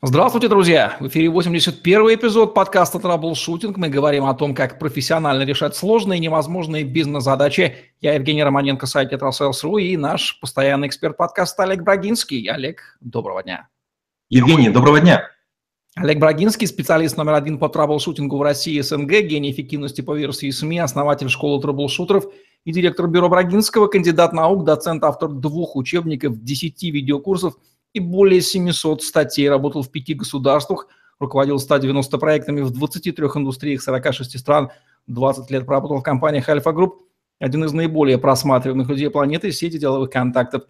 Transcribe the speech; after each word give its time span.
Здравствуйте, 0.00 0.48
друзья! 0.48 0.96
В 1.00 1.08
эфире 1.08 1.28
81 1.28 2.14
эпизод 2.14 2.54
подкаста 2.54 2.98
«Траблшутинг». 2.98 3.76
Мы 3.76 3.88
говорим 3.88 4.24
о 4.24 4.34
том, 4.34 4.54
как 4.54 4.78
профессионально 4.78 5.42
решать 5.42 5.76
сложные 5.76 6.18
и 6.18 6.20
невозможные 6.20 6.82
бизнес-задачи. 6.82 7.76
Я 8.00 8.14
Евгений 8.14 8.42
Романенко, 8.42 8.86
сайт 8.86 9.10
«Тетрасейлс.ру» 9.10 9.78
и 9.78 9.96
наш 9.96 10.40
постоянный 10.40 10.88
эксперт 10.88 11.16
подкаста 11.16 11.64
Олег 11.64 11.82
Брагинский. 11.82 12.46
Олег, 12.46 12.96
доброго 13.00 13.42
дня! 13.42 13.68
Евгений, 14.28 14.70
доброго 14.70 14.98
дня! 14.98 15.28
Олег 15.94 16.18
Брагинский, 16.18 16.66
специалист 16.66 17.16
номер 17.16 17.34
один 17.34 17.58
по 17.58 17.68
траблшутингу 17.68 18.38
в 18.38 18.42
России 18.42 18.74
и 18.74 18.82
СНГ, 18.82 19.20
гений 19.22 19.52
эффективности 19.52 20.00
по 20.00 20.16
версии 20.16 20.50
СМИ, 20.50 20.78
основатель 20.78 21.28
школы 21.28 21.60
траблшутеров 21.60 22.24
и 22.64 22.72
директор 22.72 23.06
бюро 23.06 23.28
Брагинского, 23.28 23.86
кандидат 23.88 24.32
наук, 24.32 24.64
доцент, 24.64 25.04
автор 25.04 25.28
двух 25.28 25.76
учебников, 25.76 26.42
десяти 26.42 26.90
видеокурсов– 26.90 27.54
и 27.92 28.00
более 28.00 28.40
700 28.40 29.02
статей, 29.02 29.48
работал 29.48 29.82
в 29.82 29.90
пяти 29.90 30.14
государствах, 30.14 30.88
руководил 31.18 31.58
190 31.58 32.18
проектами 32.18 32.60
в 32.62 32.70
23 32.70 33.26
индустриях 33.36 33.82
46 33.82 34.38
стран, 34.38 34.70
20 35.06 35.50
лет 35.50 35.66
проработал 35.66 35.98
в 35.98 36.02
компаниях 36.02 36.48
Альфа 36.48 36.72
Групп, 36.72 37.02
один 37.38 37.64
из 37.64 37.72
наиболее 37.72 38.18
просматриваемых 38.18 38.88
людей 38.88 39.10
планеты, 39.10 39.52
сети 39.52 39.78
деловых 39.78 40.10
контактов 40.10 40.64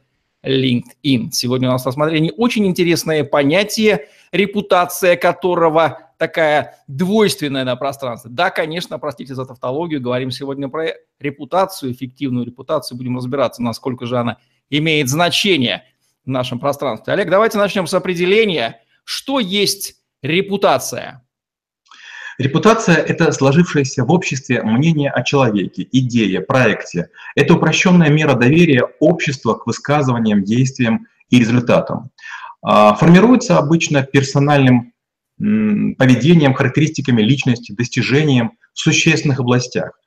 LinkedIn. 0.45 1.31
Сегодня 1.31 1.69
у 1.69 1.73
нас 1.73 1.85
в 1.85 1.87
рассмотрении 1.87 2.33
очень 2.37 2.67
интересное 2.67 3.23
понятие, 3.25 4.09
репутация 4.33 5.17
которого 5.17 6.11
такая 6.19 6.79
двойственная 6.89 7.65
на 7.65 7.77
пространстве. 7.77 8.31
Да, 8.33 8.51
конечно, 8.51 8.99
простите 8.99 9.35
за 9.35 9.45
тавтологию, 9.45 10.01
говорим 10.01 10.31
сегодня 10.31 10.69
про 10.69 10.95
репутацию, 11.21 11.93
эффективную 11.93 12.47
репутацию, 12.47 12.99
будем 12.99 13.17
разбираться, 13.17 13.63
насколько 13.63 14.07
же 14.07 14.19
она 14.19 14.39
имеет 14.71 15.09
значение– 15.09 15.85
в 16.25 16.29
нашем 16.29 16.59
пространстве. 16.59 17.13
Олег, 17.13 17.31
давайте 17.31 17.59
начнем 17.59 17.87
с 17.87 17.95
определения. 17.95 18.81
Что 19.05 19.41
есть 19.41 19.97
репутация? 20.23 21.23
Репутация– 22.39 22.97
это 22.97 23.31
сложившееся 23.33 24.05
в 24.05 24.11
обществе 24.11 24.63
мнение 24.63 25.11
о 25.11 25.23
человеке, 25.23 25.87
идее, 25.93 26.41
проекте. 26.41 27.09
Это 27.37 27.55
упрощенная 27.55 28.09
мера 28.09 28.35
доверия 28.35 28.85
общества 29.01 29.55
к 29.55 29.67
высказываниям, 29.67 30.43
действиям 30.43 31.07
и 31.29 31.39
результатам. 31.39 32.11
А, 32.63 32.95
формируется 32.95 33.59
обычно 33.59 34.03
персональным 34.03 34.93
поведением, 35.39 36.55
характеристиками 36.55 37.21
личности, 37.21 37.73
достижением 37.73 38.53
в 38.73 38.79
существенных 38.79 39.41
областях, 39.41 39.99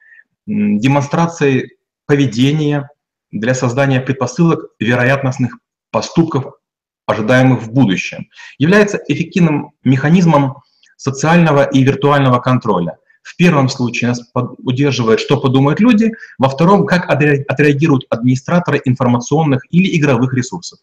демонстрацией 0.45 1.73
поведения 2.05 2.89
для 3.31 3.53
создания 3.53 3.99
предпосылок 3.99 4.69
вероятностных 4.80 5.58
поступков, 5.95 6.55
ожидаемых 7.05 7.61
в 7.61 7.71
будущем, 7.71 8.27
является 8.57 8.99
эффективным 9.07 9.71
механизмом 9.85 10.57
социального 10.97 11.63
и 11.63 11.83
виртуального 11.83 12.39
контроля. 12.39 12.97
В 13.23 13.37
первом 13.37 13.69
случае 13.69 14.09
нас 14.09 14.21
удерживает, 14.57 15.21
что 15.21 15.39
подумают 15.39 15.79
люди, 15.79 16.11
во 16.37 16.49
втором, 16.49 16.85
как 16.85 17.09
отреагируют 17.09 18.03
администраторы 18.09 18.81
информационных 18.83 19.61
или 19.69 19.97
игровых 19.97 20.33
ресурсов. 20.33 20.79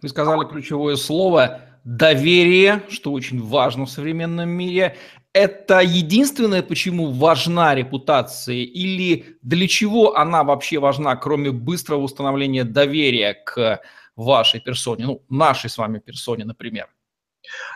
Вы 0.00 0.08
сказали 0.08 0.48
ключевое 0.48 0.94
слово 0.94 1.62
доверие, 1.82 2.82
что 2.88 3.10
очень 3.10 3.42
важно 3.42 3.86
в 3.86 3.90
современном 3.90 4.48
мире. 4.48 4.94
Это 5.32 5.80
единственное, 5.80 6.62
почему 6.62 7.10
важна 7.10 7.74
репутация, 7.74 8.62
или 8.84 9.24
для 9.42 9.66
чего 9.66 10.16
она 10.16 10.44
вообще 10.44 10.78
важна, 10.78 11.16
кроме 11.16 11.50
быстрого 11.50 12.02
установления 12.02 12.64
доверия 12.64 13.34
к 13.34 13.80
вашей 14.24 14.60
персоне, 14.60 15.06
ну, 15.06 15.22
нашей 15.28 15.70
с 15.70 15.78
вами 15.78 15.98
персоне, 15.98 16.44
например? 16.44 16.88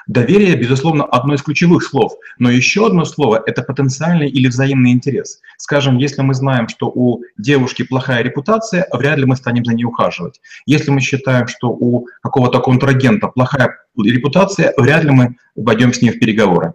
Доверие, 0.06 0.56
безусловно, 0.56 1.04
одно 1.04 1.34
из 1.34 1.42
ключевых 1.42 1.82
слов, 1.82 2.12
но 2.38 2.50
еще 2.50 2.86
одно 2.86 3.04
слово– 3.04 3.42
это 3.46 3.62
потенциальный 3.62 4.28
или 4.28 4.48
взаимный 4.48 4.92
интерес. 4.92 5.40
Скажем, 5.56 5.96
если 5.96 6.22
мы 6.22 6.34
знаем, 6.34 6.68
что 6.68 6.92
у 6.94 7.22
девушки 7.38 7.82
плохая 7.82 8.22
репутация, 8.22 8.86
вряд 8.92 9.18
ли 9.18 9.24
мы 9.24 9.36
станем 9.36 9.64
за 9.64 9.74
ней 9.74 9.84
ухаживать. 9.84 10.40
Если 10.66 10.90
мы 10.90 11.00
считаем, 11.00 11.48
что 11.48 11.68
у 11.70 12.06
какого-то 12.22 12.60
контрагента 12.60 13.28
плохая 13.28 13.78
репутация, 13.96 14.74
вряд 14.76 15.04
ли 15.04 15.10
мы 15.10 15.36
войдем 15.56 15.92
с 15.92 16.02
ним 16.02 16.12
в 16.12 16.18
переговоры. 16.18 16.74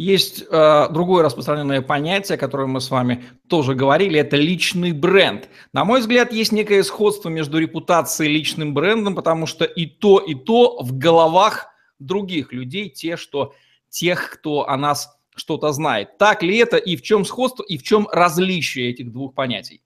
Есть 0.00 0.44
э, 0.50 0.88
другое 0.92 1.22
распространенное 1.22 1.82
понятие, 1.82 2.36
о 2.36 2.38
котором 2.38 2.70
мы 2.70 2.80
с 2.80 2.90
вами 2.90 3.22
тоже 3.50 3.74
говорили, 3.74 4.18
это 4.18 4.34
личный 4.34 4.92
бренд. 4.92 5.50
На 5.74 5.84
мой 5.84 6.00
взгляд, 6.00 6.32
есть 6.32 6.52
некое 6.52 6.82
сходство 6.84 7.28
между 7.28 7.58
репутацией 7.58 8.30
и 8.30 8.32
личным 8.32 8.72
брендом, 8.72 9.14
потому 9.14 9.44
что 9.44 9.66
и 9.66 9.84
то, 9.84 10.18
и 10.18 10.34
то 10.34 10.82
в 10.82 10.96
головах 10.96 11.66
других 11.98 12.54
людей, 12.54 12.88
те, 12.88 13.18
что, 13.18 13.52
тех, 13.90 14.30
кто 14.30 14.66
о 14.66 14.78
нас 14.78 15.18
что-то 15.36 15.70
знает. 15.70 16.16
Так 16.16 16.42
ли 16.42 16.56
это 16.56 16.78
и 16.78 16.96
в 16.96 17.02
чем 17.02 17.26
сходство, 17.26 17.62
и 17.62 17.76
в 17.76 17.82
чем 17.82 18.08
различие 18.10 18.88
этих 18.88 19.12
двух 19.12 19.34
понятий? 19.34 19.82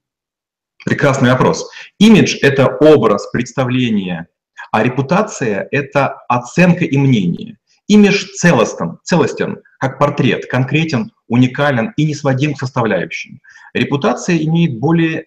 Прекрасный 0.85 1.31
вопрос. 1.33 1.69
Имидж– 1.99 2.37
это 2.41 2.69
образ, 2.77 3.29
представление, 3.33 4.29
а 4.71 4.85
репутация– 4.85 5.67
это 5.73 6.19
оценка 6.29 6.85
и 6.85 6.97
мнение. 6.99 7.59
Имидж 7.89 8.27
целостен, 8.37 8.99
целостен, 9.03 9.59
как 9.85 9.99
портрет, 9.99 10.47
конкретен, 10.47 11.13
уникален 11.29 11.93
и 11.99 12.07
не 12.07 12.15
сводим 12.15 12.55
к 12.55 12.59
составляющим. 12.59 13.41
Репутация 13.75 14.39
имеет 14.39 14.79
более 14.79 15.27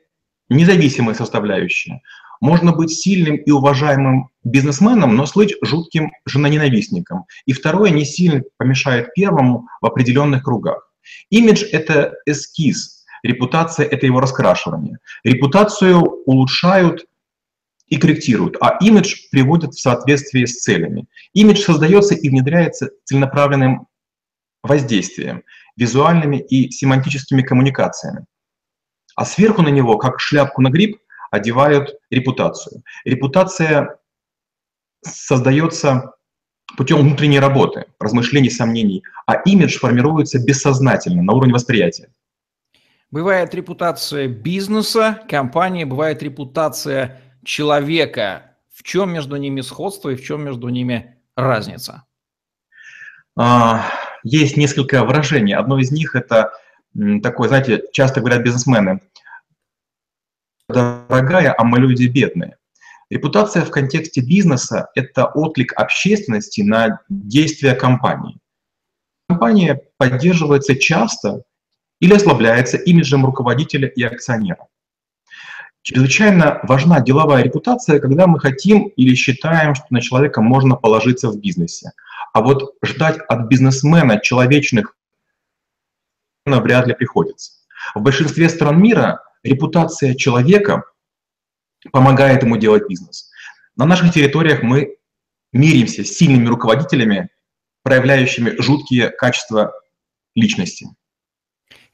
независимые 0.50 1.14
составляющие. 1.14 2.02
Можно 2.42 2.72
быть 2.72 2.90
сильным 2.90 3.36
и 3.36 3.52
уважаемым 3.52 4.30
бизнесменом, 4.44 5.16
но 5.16 5.28
слыть 5.28 5.54
жутким 5.62 6.12
женоненавистником. 6.26 7.26
И 7.46 7.54
второе 7.54 7.92
не 7.92 8.04
сильно 8.04 8.42
помешает 8.58 9.14
первому 9.14 9.68
в 9.80 9.86
определенных 9.86 10.44
кругах. 10.44 10.92
Имидж— 11.30 11.64
это 11.72 12.14
эскиз, 12.26 13.06
репутация— 13.22 13.86
это 13.92 14.08
его 14.08 14.20
раскрашивание. 14.20 14.98
Репутацию 15.24 16.02
улучшают 16.26 17.06
и 17.90 17.98
корректируют, 17.98 18.58
а 18.60 18.78
имидж 18.82 19.18
приводят 19.32 19.76
в 19.76 19.80
соответствие 19.80 20.48
с 20.48 20.62
целями. 20.62 21.06
Имидж 21.34 21.62
создается 21.62 22.16
и 22.16 22.28
внедряется 22.30 22.90
целенаправленным 23.06 23.88
воздействием, 24.64 25.44
визуальными 25.76 26.38
и 26.38 26.72
семантическими 26.72 27.42
коммуникациями. 27.42 28.26
А 29.16 29.26
сверху 29.26 29.62
на 29.62 29.70
него, 29.70 29.98
как 29.98 30.20
шляпку 30.20 30.62
на 30.62 30.70
гриб, 30.70 30.98
одевают 31.32 31.96
репутацию. 32.10 32.84
Репутация 33.06 33.98
создается 35.04 36.14
путем 36.76 37.00
внутренней 37.00 37.40
работы, 37.40 37.86
размышлений, 38.00 38.50
сомнений, 38.50 39.04
а 39.26 39.36
имидж 39.36 39.78
формируется 39.78 40.44
бессознательно, 40.44 41.24
на 41.24 41.34
уровне 41.34 41.54
восприятия. 41.54 42.10
Бывает 43.10 43.56
репутация 43.56 44.28
бизнеса, 44.28 45.24
компании, 45.30 45.86
бывает 45.86 46.22
репутация 46.22 47.22
человека. 47.44 48.58
В 48.74 48.84
чем 48.84 49.14
между 49.14 49.38
ними 49.38 49.62
сходство 49.62 50.10
и 50.10 50.16
в 50.16 50.24
чем 50.24 50.44
между 50.44 50.68
ними 50.70 51.18
разница? 51.36 52.04
А, 53.40 53.86
есть 54.24 54.58
несколько 54.58 55.04
выражений. 55.04 55.56
Одно 55.56 55.80
из 55.80 55.92
них 55.92 56.16
это 56.16 56.52
такое, 57.22 57.48
знаете, 57.48 57.84
часто 57.92 58.20
говорят 58.22 58.44
бизнесмены, 58.44 59.02
дорогая, 60.68 61.54
а 61.58 61.64
мы 61.64 61.80
люди 61.80 62.08
бедные. 62.08 62.58
Репутация 63.10 63.64
в 63.64 63.72
контексте 63.72 64.22
бизнеса– 64.22 64.90
это 64.96 65.26
отклик 65.26 65.74
общественности 65.80 66.62
на 66.62 67.00
действия 67.10 67.74
компании. 67.74 68.38
Компания 69.30 69.82
поддерживается 69.98 70.76
часто 70.76 71.44
или 72.02 72.14
ослабляется 72.14 72.78
имиджем 72.78 73.26
руководителя 73.26 73.88
и 73.88 74.04
акционера. 74.04 74.68
Чрезвычайно 75.84 76.60
важна 76.64 77.00
деловая 77.00 77.44
репутация, 77.44 78.00
когда 78.00 78.28
мы 78.28 78.42
хотим 78.42 78.88
или 78.98 79.16
считаем, 79.16 79.74
что 79.74 79.86
на 79.90 80.02
человека 80.02 80.42
можно 80.42 80.76
положиться 80.76 81.30
в 81.30 81.40
бизнесе. 81.40 81.92
А 82.34 82.42
вот 82.42 82.76
ждать 82.84 83.20
от 83.30 83.48
бизнесмена 83.48 84.20
человечных 84.20 84.96
вряд 86.46 86.88
ли 86.88 86.94
приходится. 86.94 87.54
В 87.94 88.02
большинстве 88.02 88.50
стран 88.50 88.82
мира 88.82 89.24
репутация 89.44 90.16
человека 90.16 90.84
помогает 91.92 92.44
ему 92.44 92.58
делать 92.58 92.88
бизнес. 92.88 93.30
На 93.76 93.86
наших 93.86 94.14
территориях 94.14 94.64
мы 94.64 94.98
миримся 95.54 96.04
с 96.04 96.10
сильными 96.10 96.48
руководителями, 96.48 97.30
проявляющими 97.84 98.60
жуткие 98.62 99.10
качества 99.10 99.74
личности. 100.36 100.88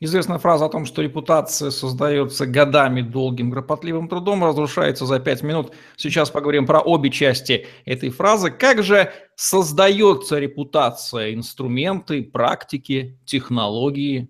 Известная 0.03 0.37
фраза 0.37 0.65
о 0.65 0.69
том, 0.69 0.85
что 0.85 1.01
репутация 1.01 1.71
создается 1.71 2.45
годами 2.45 2.99
долгим 2.99 3.53
кропотливым 3.53 4.09
трудом, 4.09 4.43
разрушается 4.43 5.05
за 5.05 5.17
пять 5.21 5.43
минут. 5.43 5.71
Сейчас 5.95 6.29
поговорим 6.29 6.65
про 6.65 6.81
обе 6.81 7.09
части 7.09 7.67
этой 7.85 8.09
фразы. 8.09 8.51
Как 8.51 8.83
же 8.83 9.13
создается 9.37 10.39
репутация? 10.39 11.33
Инструменты, 11.33 12.21
практики, 12.21 13.17
технологии? 13.23 14.27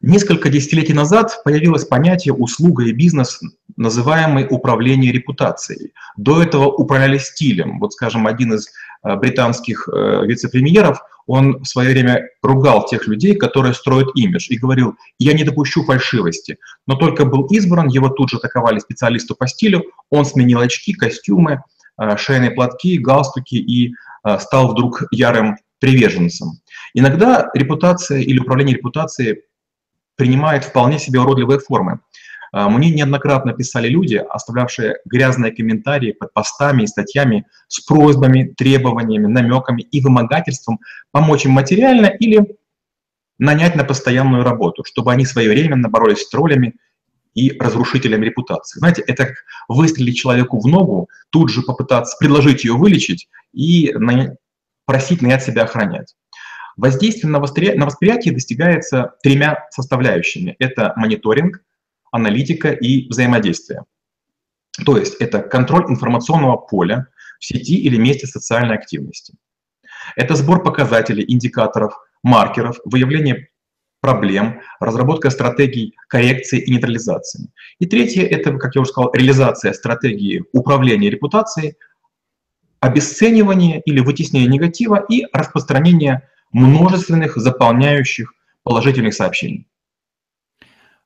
Несколько 0.00 0.48
десятилетий 0.48 0.94
назад 0.94 1.42
появилось 1.44 1.84
понятие 1.84 2.32
услуга 2.32 2.84
и 2.84 2.92
бизнес, 2.92 3.38
называемый 3.76 4.46
управление 4.48 5.12
репутацией. 5.12 5.92
До 6.16 6.42
этого 6.42 6.68
управляли 6.68 7.18
стилем. 7.18 7.78
Вот, 7.78 7.92
скажем, 7.92 8.26
один 8.26 8.54
из 8.54 8.70
э, 9.04 9.14
британских 9.16 9.86
э, 9.92 10.24
вице-премьеров, 10.24 11.02
он 11.30 11.62
в 11.62 11.64
свое 11.64 11.90
время 11.90 12.28
ругал 12.42 12.86
тех 12.86 13.06
людей, 13.06 13.34
которые 13.34 13.74
строят 13.74 14.08
имидж, 14.16 14.48
и 14.50 14.58
говорил, 14.58 14.96
я 15.18 15.32
не 15.32 15.44
допущу 15.44 15.84
фальшивости. 15.84 16.58
Но 16.86 16.96
только 16.96 17.24
был 17.24 17.46
избран, 17.46 17.88
его 17.88 18.08
тут 18.08 18.30
же 18.30 18.38
атаковали 18.38 18.80
специалисты 18.80 19.34
по 19.34 19.46
стилю, 19.46 19.84
он 20.10 20.24
сменил 20.24 20.58
очки, 20.58 20.92
костюмы, 20.92 21.62
э, 22.00 22.16
шейные 22.16 22.50
платки, 22.50 22.98
галстуки 22.98 23.54
и 23.54 23.94
стал 24.38 24.72
вдруг 24.72 25.04
ярым 25.12 25.56
приверженцем. 25.78 26.60
Иногда 26.94 27.50
репутация 27.54 28.18
или 28.20 28.38
управление 28.38 28.76
репутацией 28.76 29.42
принимает 30.16 30.64
вполне 30.64 30.98
себе 30.98 31.20
уродливые 31.20 31.58
формы. 31.58 32.00
А, 32.52 32.68
мне 32.68 32.90
неоднократно 32.90 33.52
писали 33.52 33.88
люди, 33.88 34.16
оставлявшие 34.16 34.98
грязные 35.04 35.52
комментарии 35.52 36.12
под 36.12 36.32
постами 36.32 36.82
и 36.82 36.86
статьями 36.86 37.46
с 37.68 37.80
просьбами, 37.80 38.54
требованиями, 38.56 39.26
намеками 39.26 39.82
и 39.82 40.00
вымогательством 40.00 40.80
помочь 41.12 41.44
им 41.44 41.52
материально 41.52 42.06
или 42.06 42.56
нанять 43.38 43.74
на 43.74 43.84
постоянную 43.84 44.44
работу, 44.44 44.84
чтобы 44.84 45.12
они 45.12 45.24
своевременно 45.24 45.88
боролись 45.88 46.22
с 46.22 46.28
троллями 46.28 46.74
и 47.34 47.56
разрушителями 47.58 48.26
репутации. 48.26 48.78
Знаете, 48.78 49.02
это 49.06 49.26
как 49.26 49.36
выстрелить 49.68 50.16
человеку 50.16 50.58
в 50.58 50.66
ногу, 50.66 51.08
тут 51.30 51.48
же 51.48 51.62
попытаться 51.62 52.16
предложить 52.18 52.64
ее 52.64 52.74
вылечить 52.74 53.28
и 53.52 53.94
просить 54.84 55.22
нанять 55.22 55.44
себя 55.44 55.62
охранять. 55.62 56.16
Воздействие 56.76 57.30
на 57.30 57.38
восприятие 57.38 58.34
достигается 58.34 59.14
тремя 59.22 59.66
составляющими. 59.70 60.56
Это 60.58 60.92
мониторинг, 60.96 61.62
аналитика 62.10 62.70
и 62.70 63.08
взаимодействие. 63.08 63.84
То 64.84 64.96
есть 64.96 65.16
это 65.20 65.40
контроль 65.40 65.90
информационного 65.90 66.56
поля 66.56 67.08
в 67.38 67.44
сети 67.44 67.76
или 67.76 67.96
месте 67.96 68.26
социальной 68.26 68.74
активности. 68.74 69.34
Это 70.16 70.34
сбор 70.34 70.62
показателей, 70.62 71.24
индикаторов, 71.26 71.94
маркеров, 72.22 72.78
выявление 72.84 73.48
проблем, 74.00 74.60
разработка 74.80 75.30
стратегий 75.30 75.94
коррекции 76.08 76.60
и 76.60 76.70
нейтрализации. 76.70 77.50
И 77.78 77.86
третье– 77.86 78.26
это, 78.30 78.56
как 78.56 78.74
я 78.74 78.80
уже 78.80 78.90
сказал, 78.90 79.12
реализация 79.12 79.72
стратегии 79.72 80.44
управления 80.52 81.10
репутацией, 81.10 81.76
обесценивание 82.80 83.82
или 83.84 84.00
вытеснение 84.00 84.48
негатива 84.48 85.04
и 85.08 85.26
распространение 85.32 86.28
множественных 86.52 87.36
заполняющих 87.36 88.32
положительных 88.62 89.14
сообщений. 89.14 89.66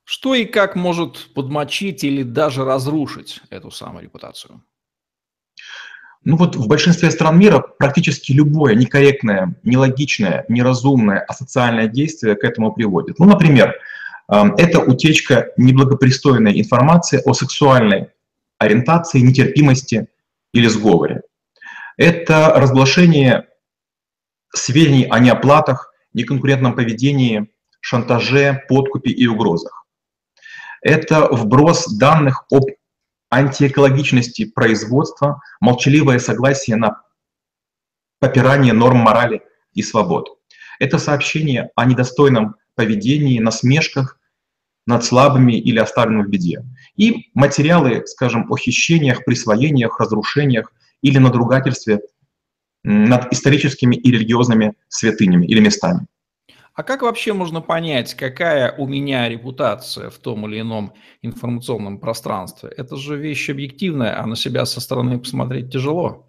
Что 0.04 0.34
и 0.34 0.44
как 0.44 0.76
может 0.76 1.32
подмочить 1.34 2.04
или 2.04 2.22
даже 2.22 2.64
разрушить 2.64 3.40
эту 3.50 3.70
самую 3.70 4.04
репутацию? 4.04 4.62
Ну 6.24 6.36
вот 6.36 6.56
в 6.56 6.66
большинстве 6.66 7.10
стран 7.10 7.38
мира 7.38 7.58
практически 7.58 8.32
любое 8.32 8.74
некорректное, 8.74 9.56
нелогичное, 9.62 10.44
неразумное, 10.48 11.20
асоциальное 11.20 11.86
действие 11.86 12.34
к 12.34 12.44
этому 12.44 12.72
приводит. 12.72 13.18
Ну, 13.18 13.26
например, 13.26 13.74
эм, 14.30 14.54
это 14.56 14.80
утечка 14.80 15.50
неблагопристойной 15.58 16.58
информации 16.58 17.20
о 17.24 17.34
сексуальной 17.34 18.08
ориентации, 18.58 19.20
нетерпимости 19.20 20.08
или 20.52 20.66
сговоре. 20.66 21.22
Это 21.96 22.52
разглашение 22.56 23.48
сведений 24.54 25.06
о 25.10 25.18
неоплатах, 25.18 25.92
неконкурентном 26.14 26.74
поведении, 26.74 27.50
шантаже, 27.80 28.64
подкупе 28.68 29.10
и 29.10 29.26
угрозах. 29.26 29.83
Это 30.84 31.28
вброс 31.30 31.88
данных 31.96 32.44
об 32.50 32.66
антиэкологичности 33.30 34.44
производства, 34.44 35.40
молчаливое 35.58 36.18
согласие 36.18 36.76
на 36.76 37.02
попирание 38.20 38.74
норм 38.74 38.98
морали 38.98 39.42
и 39.72 39.82
свобод. 39.82 40.38
Это 40.78 40.98
сообщение 40.98 41.70
о 41.74 41.86
недостойном 41.86 42.56
поведении, 42.74 43.38
насмешках 43.38 44.20
над 44.86 45.02
слабыми 45.04 45.54
или 45.54 45.78
оставленными 45.78 46.26
в 46.26 46.28
беде. 46.28 46.62
И 46.96 47.30
материалы, 47.32 48.06
скажем, 48.06 48.52
о 48.52 48.56
хищениях, 48.56 49.24
присвоениях, 49.24 49.98
разрушениях 49.98 50.70
или 51.00 51.16
надругательстве 51.16 52.00
над 52.82 53.32
историческими 53.32 53.96
и 53.96 54.10
религиозными 54.10 54.74
святынями 54.88 55.46
или 55.46 55.60
местами. 55.60 56.06
А 56.74 56.82
как 56.82 57.02
вообще 57.02 57.32
можно 57.32 57.60
понять, 57.60 58.14
какая 58.14 58.72
у 58.72 58.88
меня 58.88 59.28
репутация 59.28 60.10
в 60.10 60.18
том 60.18 60.46
или 60.48 60.60
ином 60.60 60.92
информационном 61.22 61.98
пространстве? 61.98 62.68
Это 62.76 62.96
же 62.96 63.16
вещь 63.16 63.48
объективная, 63.48 64.20
а 64.20 64.26
на 64.26 64.34
себя 64.34 64.66
со 64.66 64.80
стороны 64.80 65.20
посмотреть 65.20 65.72
тяжело. 65.72 66.26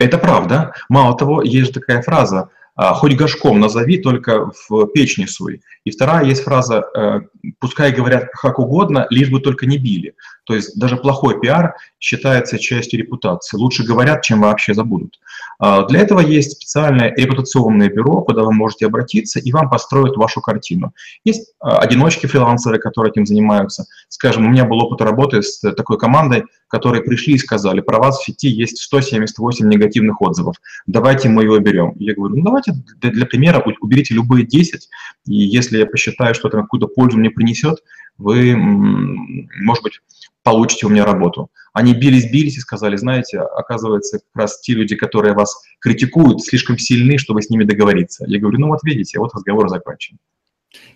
Это 0.00 0.18
правда. 0.18 0.74
Мало 0.88 1.16
того, 1.16 1.42
есть 1.42 1.72
такая 1.72 2.02
фраза 2.02 2.50
«хоть 2.76 3.16
горшком 3.16 3.60
назови, 3.60 3.98
только 3.98 4.50
в 4.68 4.86
печь 4.86 5.18
не 5.18 5.26
суй». 5.26 5.62
И 5.84 5.90
вторая 5.90 6.24
есть 6.24 6.42
фраза 6.42 6.84
э, 6.96 7.20
«пускай 7.58 7.92
говорят 7.92 8.30
как 8.30 8.58
угодно, 8.58 9.06
лишь 9.10 9.30
бы 9.30 9.40
только 9.40 9.66
не 9.66 9.78
били». 9.78 10.14
То 10.44 10.54
есть 10.54 10.78
даже 10.78 10.96
плохой 10.96 11.40
пиар 11.40 11.74
считается 11.98 12.58
частью 12.58 13.00
репутации. 13.00 13.56
Лучше 13.56 13.84
говорят, 13.84 14.22
чем 14.22 14.42
вообще 14.42 14.74
забудут. 14.74 15.18
А, 15.58 15.86
для 15.86 16.00
этого 16.00 16.20
есть 16.20 16.52
специальное 16.52 17.14
репутационное 17.14 17.88
бюро, 17.88 18.20
куда 18.22 18.42
вы 18.42 18.52
можете 18.52 18.86
обратиться, 18.86 19.40
и 19.40 19.52
вам 19.52 19.70
построят 19.70 20.16
вашу 20.16 20.40
картину. 20.40 20.92
Есть 21.24 21.54
а, 21.60 21.78
одиночки 21.78 22.26
фрилансеры, 22.26 22.78
которые 22.78 23.10
этим 23.10 23.24
занимаются. 23.24 23.86
Скажем, 24.08 24.46
у 24.46 24.50
меня 24.50 24.64
был 24.64 24.78
опыт 24.78 25.00
работы 25.00 25.42
с 25.42 25.60
такой 25.72 25.98
командой, 25.98 26.44
которые 26.68 27.02
пришли 27.02 27.34
и 27.34 27.38
сказали, 27.38 27.80
про 27.80 27.98
вас 27.98 28.18
в 28.18 28.24
сети 28.24 28.48
есть 28.48 28.78
178 28.78 29.68
негативных 29.68 30.20
отзывов, 30.20 30.56
давайте 30.86 31.28
мы 31.28 31.44
его 31.44 31.58
берем. 31.60 31.92
Я 31.96 32.14
говорю, 32.14 32.36
ну 32.36 32.42
давайте 32.42 32.63
для, 32.72 33.10
для 33.10 33.26
примера 33.26 33.64
уберите 33.80 34.14
любые 34.14 34.46
10, 34.46 34.88
и 35.26 35.34
если 35.34 35.78
я 35.78 35.86
посчитаю, 35.86 36.34
что 36.34 36.48
это 36.48 36.58
какую-то 36.58 36.88
пользу 36.88 37.18
мне 37.18 37.30
принесет, 37.30 37.82
вы, 38.18 38.54
может 38.56 39.82
быть, 39.82 40.00
получите 40.42 40.86
у 40.86 40.90
меня 40.90 41.04
работу. 41.04 41.50
Они 41.72 41.94
бились-бились 41.94 42.56
и 42.56 42.60
сказали, 42.60 42.96
знаете, 42.96 43.40
оказывается, 43.40 44.18
как 44.20 44.42
раз 44.42 44.60
те 44.60 44.74
люди, 44.74 44.94
которые 44.94 45.34
вас 45.34 45.60
критикуют, 45.80 46.42
слишком 46.42 46.78
сильны, 46.78 47.18
чтобы 47.18 47.42
с 47.42 47.50
ними 47.50 47.64
договориться. 47.64 48.24
Я 48.28 48.38
говорю, 48.38 48.60
ну 48.60 48.68
вот 48.68 48.80
видите, 48.84 49.18
вот 49.18 49.34
разговор 49.34 49.68
закончен. 49.68 50.18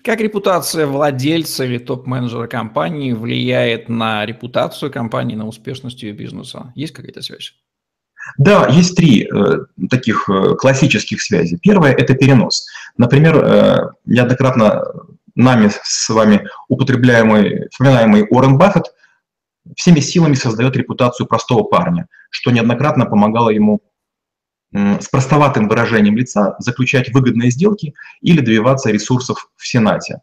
Как 0.04 0.20
репутация 0.20 0.86
владельца 0.86 1.64
или 1.64 1.78
топ-менеджера 1.78 2.46
компании 2.46 3.12
влияет 3.12 3.88
на 3.88 4.24
репутацию 4.26 4.92
компании, 4.92 5.36
на 5.36 5.46
успешность 5.46 6.02
ее 6.02 6.12
бизнеса? 6.12 6.72
Есть 6.74 6.92
какая-то 6.92 7.22
связь? 7.22 7.54
Да, 8.36 8.68
есть 8.68 8.96
три 8.96 9.26
э, 9.26 9.64
таких 9.90 10.28
э, 10.28 10.54
классических 10.56 11.22
связи. 11.22 11.58
Первое– 11.62 11.92
это 11.98 12.14
перенос. 12.14 12.66
Например, 12.96 13.36
э, 13.36 13.90
неоднократно 14.04 14.84
нами 15.34 15.70
с 15.82 16.08
вами 16.08 16.46
употребляемый, 16.68 17.68
вспоминаемый 17.70 18.26
Уоррен 18.28 18.58
Баффет 18.58 18.92
всеми 19.76 20.00
силами 20.00 20.34
создает 20.34 20.76
репутацию 20.76 21.26
простого 21.26 21.62
парня, 21.62 22.08
что 22.30 22.50
неоднократно 22.50 23.06
помогало 23.06 23.50
ему 23.50 23.80
с 24.72 25.08
простоватым 25.08 25.68
выражением 25.68 26.16
лица 26.16 26.54
заключать 26.58 27.12
выгодные 27.14 27.50
сделки 27.50 27.94
или 28.20 28.40
добиваться 28.40 28.90
ресурсов 28.90 29.48
в 29.56 29.66
Сенате. 29.66 30.20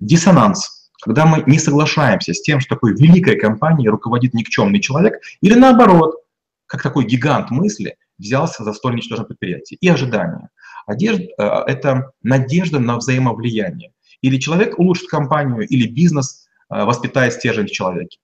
Диссонанс, 0.00 0.88
когда 1.02 1.26
мы 1.26 1.42
не 1.46 1.58
соглашаемся 1.58 2.32
с 2.32 2.40
тем, 2.40 2.60
что 2.60 2.76
такой 2.76 2.94
великой 2.94 3.36
компанией 3.36 3.88
руководит 3.88 4.34
никчемный 4.34 4.80
человек, 4.80 5.20
или 5.40 5.54
наоборот, 5.54 6.21
как 6.72 6.82
такой 6.82 7.04
гигант 7.04 7.50
мысли 7.50 7.98
взялся 8.18 8.64
за 8.64 8.72
столь 8.72 8.94
ничтожное 8.94 9.26
предприятие. 9.26 9.76
И 9.82 9.88
ожидание. 9.88 10.48
Одежда, 10.86 11.24
э, 11.36 11.44
это 11.66 12.12
надежда 12.22 12.78
на 12.78 12.96
взаимовлияние. 12.96 13.92
Или 14.22 14.38
человек 14.38 14.78
улучшит 14.78 15.10
компанию, 15.10 15.68
или 15.68 15.86
бизнес 15.86 16.48
э, 16.70 16.84
воспитает 16.84 17.34
стержень 17.34 17.66
в 17.66 17.72
человеке. 17.72 18.16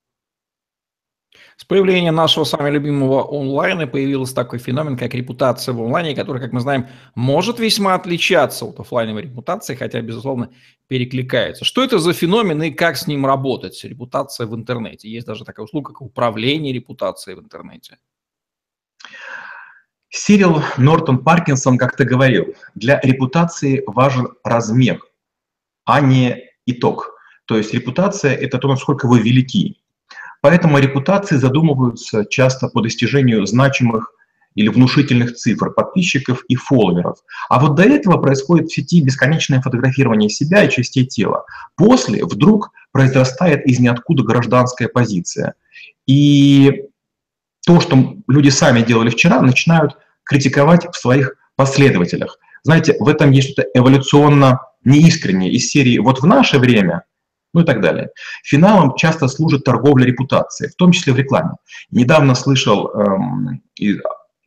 С 1.57 1.63
появлением 1.63 2.15
нашего 2.15 2.43
с 2.43 2.53
вами 2.53 2.71
любимого 2.71 3.21
онлайна 3.39 3.85
появился 3.85 4.33
такой 4.33 4.57
феномен, 4.57 4.97
как 4.97 5.13
репутация 5.13 5.75
в 5.75 5.83
онлайне, 5.83 6.15
который, 6.15 6.41
как 6.41 6.51
мы 6.51 6.59
знаем, 6.59 6.87
может 7.13 7.59
весьма 7.59 7.93
отличаться 7.93 8.65
от 8.65 8.79
офлайновой 8.79 9.21
репутации, 9.21 9.75
хотя, 9.75 10.01
безусловно, 10.01 10.49
перекликается. 10.87 11.65
Что 11.65 11.83
это 11.83 11.99
за 11.99 12.13
феномен 12.13 12.63
и 12.63 12.71
как 12.71 12.97
с 12.97 13.05
ним 13.05 13.27
работать? 13.27 13.83
Репутация 13.83 14.47
в 14.47 14.55
интернете. 14.55 15.07
Есть 15.07 15.27
даже 15.27 15.45
такая 15.45 15.65
услуга, 15.65 15.93
как 15.93 16.01
управление 16.01 16.73
репутацией 16.73 17.35
в 17.35 17.41
интернете. 17.41 17.99
Сирил 20.09 20.63
Нортон 20.77 21.23
Паркинсон 21.23 21.77
как-то 21.77 22.03
говорил, 22.03 22.55
для 22.75 22.99
репутации 23.01 23.83
важен 23.85 24.29
размер, 24.43 25.01
а 25.85 26.01
не 26.01 26.43
итог. 26.65 27.11
То 27.45 27.57
есть 27.57 27.73
репутация– 27.73 28.33
это 28.35 28.57
то, 28.57 28.67
насколько 28.67 29.07
вы 29.07 29.19
велики. 29.19 29.77
Поэтому 30.41 30.79
репутации 30.79 31.35
задумываются 31.35 32.25
часто 32.25 32.69
по 32.69 32.81
достижению 32.81 33.45
значимых 33.45 34.13
или 34.55 34.67
внушительных 34.67 35.35
цифр 35.35 35.71
подписчиков 35.71 36.43
и 36.47 36.55
фолловеров. 36.55 37.19
А 37.49 37.59
вот 37.59 37.75
до 37.75 37.83
этого 37.83 38.17
происходит 38.17 38.69
в 38.69 38.73
сети 38.73 39.01
бесконечное 39.01 39.61
фотографирование 39.61 40.29
себя 40.29 40.63
и 40.63 40.71
частей 40.71 41.05
тела. 41.05 41.45
После 41.75 42.25
вдруг 42.25 42.71
произрастает 42.91 43.65
из 43.65 43.79
ниоткуда 43.79 44.23
гражданская 44.23 44.87
позиция. 44.87 45.53
И 46.07 46.88
то, 47.65 47.79
что 47.79 48.15
люди 48.27 48.49
сами 48.49 48.81
делали 48.81 49.09
вчера, 49.09 49.41
начинают 49.41 49.97
критиковать 50.23 50.85
в 50.91 50.97
своих 50.97 51.35
последователях. 51.55 52.39
Знаете, 52.63 52.95
в 52.99 53.07
этом 53.07 53.31
есть 53.31 53.51
что-то 53.51 53.67
эволюционно 53.73 54.61
неискреннее 54.83 55.51
из 55.51 55.69
серии 55.69 55.97
«вот 55.97 56.21
в 56.21 56.25
наше 56.25 56.59
время», 56.59 57.03
ну 57.53 57.61
и 57.61 57.65
так 57.65 57.81
далее. 57.81 58.09
Финалом 58.43 58.95
часто 58.95 59.27
служит 59.27 59.63
торговля 59.63 60.05
репутацией, 60.05 60.69
в 60.69 60.75
том 60.75 60.91
числе 60.91 61.13
в 61.13 61.17
рекламе. 61.17 61.51
Недавно 61.89 62.35
слышал 62.35 62.89
эм, 62.89 63.61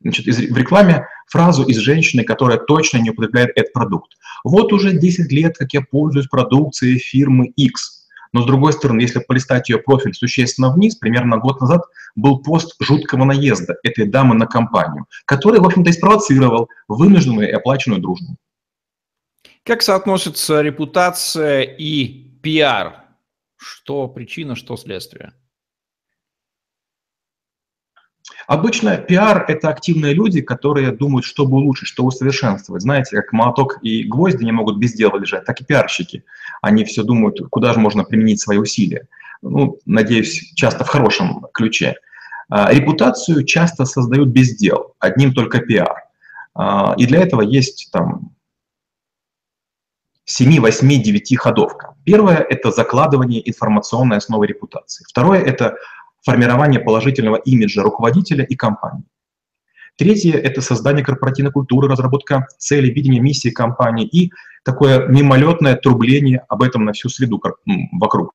значит, 0.01 0.27
из, 0.27 0.37
в 0.37 0.57
рекламе 0.57 1.07
фразу 1.27 1.63
из 1.63 1.77
женщины, 1.77 2.23
которая 2.23 2.57
точно 2.57 2.99
не 2.99 3.09
употребляет 3.09 3.51
этот 3.55 3.73
продукт. 3.73 4.13
Вот 4.43 4.71
уже 4.71 4.93
10 4.93 5.31
лет, 5.31 5.57
как 5.57 5.73
я 5.73 5.81
пользуюсь 5.81 6.27
продукцией 6.27 6.99
фирмы 6.99 7.47
X. 7.47 7.92
Но 8.33 8.41
с 8.41 8.45
другой 8.45 8.73
стороны, 8.73 9.01
если 9.01 9.19
полистать 9.19 9.69
ее 9.69 9.77
профиль 9.77 10.13
существенно 10.13 10.73
вниз, 10.73 10.95
примерно 10.95 11.37
год 11.37 11.61
назад 11.61 11.83
был 12.15 12.39
пост 12.39 12.75
жуткого 12.81 13.25
наезда 13.25 13.75
этой 13.83 14.05
дамы 14.05 14.35
на 14.35 14.47
компанию, 14.47 15.05
который, 15.25 15.59
в 15.59 15.65
общем-то, 15.65 15.89
и 15.89 15.93
спровоцировал 15.93 16.69
вынужденную 16.87 17.49
и 17.49 17.51
оплаченную 17.51 18.01
дружбу. 18.01 18.35
Как 19.63 19.81
соотносится 19.81 20.61
репутация 20.61 21.61
и 21.61 22.07
пиар? 22.41 23.05
Что 23.55 24.07
причина, 24.07 24.55
что 24.55 24.75
следствие? 24.75 25.33
Обычно 28.47 28.97
пиар– 28.97 29.45
это 29.47 29.69
активные 29.69 30.13
люди, 30.13 30.41
которые 30.41 30.91
думают, 30.91 31.25
что 31.25 31.45
бы 31.45 31.57
улучшить, 31.57 31.87
что 31.87 32.03
усовершенствовать. 32.03 32.81
Знаете, 32.81 33.15
как 33.15 33.31
молоток 33.31 33.79
и 33.81 34.03
гвозди 34.03 34.43
не 34.43 34.51
могут 34.51 34.77
без 34.77 34.93
дела 34.93 35.17
лежать, 35.17 35.45
так 35.45 35.61
и 35.61 35.63
пиарщики. 35.63 36.23
Они 36.61 36.83
все 36.83 37.03
думают, 37.03 37.39
куда 37.49 37.73
же 37.73 37.79
можно 37.79 38.03
применить 38.03 38.41
свои 38.41 38.57
усилия. 38.57 39.07
Ну, 39.41 39.79
надеюсь, 39.85 40.53
часто 40.55 40.83
в 40.83 40.89
хорошем 40.89 41.45
ключе. 41.53 41.95
А, 42.49 42.73
репутацию 42.73 43.43
часто 43.45 43.85
создают 43.85 44.29
без 44.29 44.55
дел, 44.55 44.93
одним 44.99 45.33
только 45.33 45.59
пиар. 45.59 46.03
А, 46.53 46.95
и 46.97 47.05
для 47.05 47.21
этого 47.21 47.41
есть 47.41 47.89
там 47.91 48.33
7, 50.25 50.61
8, 50.61 51.01
9 51.03 51.37
ходовка. 51.37 51.95
Первое– 52.05 52.37
это 52.49 52.71
закладывание 52.71 53.47
информационной 53.47 54.17
основы 54.17 54.47
репутации. 54.47 55.05
Второе– 55.07 55.41
это 55.43 55.77
формирование 56.23 56.79
положительного 56.79 57.37
имиджа 57.37 57.83
руководителя 57.83 58.43
и 58.43 58.55
компании. 58.55 59.03
Третье– 59.95 60.33
это 60.43 60.61
создание 60.61 61.05
корпоративной 61.05 61.51
культуры, 61.51 61.87
разработка 61.87 62.47
цели, 62.57 62.89
видения, 62.89 63.19
миссии 63.19 63.49
компании 63.49 64.07
и 64.07 64.31
такое 64.63 65.07
мимолетное 65.07 65.75
трубление 65.75 66.43
об 66.49 66.63
этом 66.63 66.85
на 66.85 66.93
всю 66.93 67.09
среду 67.09 67.39
вокруг. 67.91 68.33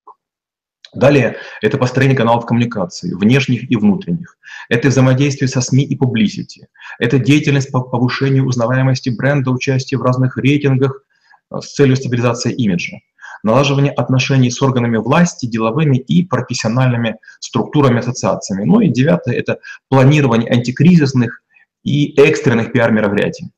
Далее– 0.95 1.37
это 1.61 1.77
построение 1.77 2.17
каналов 2.17 2.47
коммуникации, 2.47 3.13
внешних 3.13 3.71
и 3.71 3.77
внутренних. 3.77 4.37
Это 4.69 4.89
взаимодействие 4.89 5.49
со 5.49 5.61
СМИ 5.61 5.85
и 5.85 5.97
публисити. 5.97 6.69
Это 6.99 7.19
деятельность 7.19 7.73
по 7.73 7.81
повышению 7.81 8.47
узнаваемости 8.47 9.11
бренда, 9.11 9.51
участие 9.51 9.99
в 9.99 10.03
разных 10.03 10.37
рейтингах 10.37 11.03
э, 11.51 11.61
с 11.61 11.75
целью 11.75 11.97
стабилизации 11.97 12.53
имиджа 12.53 12.99
налаживание 13.43 13.93
отношений 13.93 14.51
с 14.51 14.61
органами 14.63 14.97
власти, 14.97 15.47
деловыми 15.47 15.97
и 15.97 16.25
профессиональными 16.25 17.17
структурами, 17.41 17.99
ассоциациями. 17.99 18.65
Ну 18.65 18.81
и 18.81 18.89
девятое– 18.89 19.35
это 19.37 19.59
планирование 19.89 20.51
антикризисных 20.51 21.43
и 21.85 22.15
экстренных 22.21 22.73
пиар-мероприятий. 22.73 23.51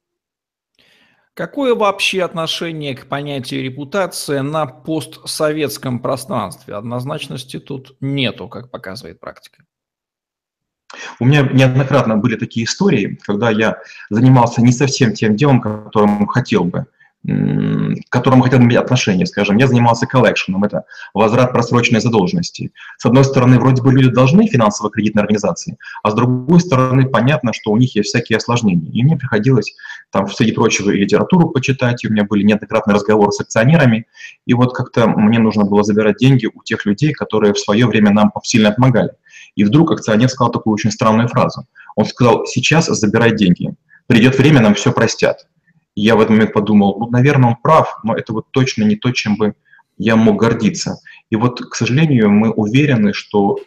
Какое 1.35 1.75
вообще 1.75 2.23
отношение 2.23 2.95
к 2.95 3.07
понятию 3.07 3.63
репутация 3.63 4.43
на 4.43 4.67
постсоветском 4.67 6.01
пространстве? 6.01 6.75
Однозначности 6.75 7.59
тут 7.59 7.97
нету, 8.01 8.49
как 8.49 8.71
показывает 8.71 9.21
практика. 9.21 9.65
У 11.21 11.25
меня 11.25 11.43
неоднократно 11.43 12.17
были 12.17 12.35
такие 12.35 12.65
истории, 12.65 13.19
когда 13.23 13.51
я 13.51 13.79
занимался 14.11 14.61
не 14.61 14.73
совсем 14.73 15.15
тем 15.15 15.37
делом, 15.37 15.61
которым 15.61 16.27
хотел 16.27 16.65
бы– 16.65 16.87
к 17.23 18.09
которому 18.09 18.43
хотел 18.43 18.61
иметь 18.61 18.79
отношение, 18.79 19.27
скажем, 19.27 19.59
я 19.59 19.67
занимался 19.67 20.07
коллекшеном, 20.07 20.65
это 20.65 20.85
возврат 21.13 21.53
просроченной 21.53 22.01
задолженности. 22.01 22.73
С 22.97 23.05
одной 23.05 23.25
стороны, 23.25 23.59
вроде 23.59 23.83
бы 23.83 23.93
люди 23.93 24.09
должны 24.09 24.47
финансово-кредитной 24.47 25.23
организации, 25.23 25.77
а 26.03 26.11
с 26.11 26.15
другой 26.15 26.61
стороны, 26.61 27.07
понятно, 27.07 27.53
что 27.53 27.73
у 27.73 27.77
них 27.77 27.95
есть 27.95 28.09
всякие 28.09 28.39
осложнения. 28.39 28.91
И 28.91 29.03
мне 29.03 29.17
приходилось 29.17 29.75
там, 30.11 30.29
среди 30.31 30.53
прочего, 30.53 30.91
и 30.91 30.97
литературу 30.97 31.51
почитать, 31.51 32.03
и 32.05 32.09
у 32.09 32.11
меня 32.11 32.25
были 32.25 32.43
неоднократные 32.43 32.95
разговоры 32.95 33.33
с 33.33 33.41
акционерами, 33.41 34.07
и 34.47 34.55
вот 34.55 34.75
как-то 34.75 35.07
мне 35.07 35.39
нужно 35.39 35.65
было 35.65 35.85
забирать 35.85 36.17
деньги 36.17 36.47
у 36.47 36.63
тех 36.63 36.87
людей, 36.87 37.13
которые 37.13 37.53
в 37.53 37.59
свое 37.59 37.87
время 37.87 38.13
нам 38.13 38.33
сильно 38.45 38.73
помогали. 38.73 39.11
И 39.57 39.65
вдруг 39.65 39.93
акционер 39.93 40.31
сказал 40.31 40.51
такую 40.53 40.73
очень 40.73 40.91
странную 40.91 41.29
фразу. 41.29 41.67
Он 41.97 42.07
сказал, 42.07 42.47
сейчас 42.47 42.87
забирай 42.87 43.37
деньги, 43.37 43.75
придет 44.07 44.39
время, 44.39 44.61
нам 44.61 44.75
все 44.75 44.91
простят 44.91 45.47
я 45.95 46.17
в 46.17 46.21
этот 46.21 46.31
момент 46.31 46.53
подумал, 46.53 46.97
ну, 46.99 47.09
наверное, 47.11 47.51
он 47.51 47.57
прав, 47.57 48.01
но 48.05 48.15
это 48.15 48.33
вот 48.33 48.51
точно 48.51 48.85
не 48.85 48.97
то, 48.97 49.11
чем 49.13 49.37
бы 49.37 49.55
я 49.99 50.17
мог 50.17 50.41
гордиться. 50.41 50.99
И 51.31 51.37
вот, 51.37 51.61
к 51.61 51.75
сожалению, 51.75 52.31
мы 52.31 52.51
уверены, 52.51 53.13
что 53.13 53.59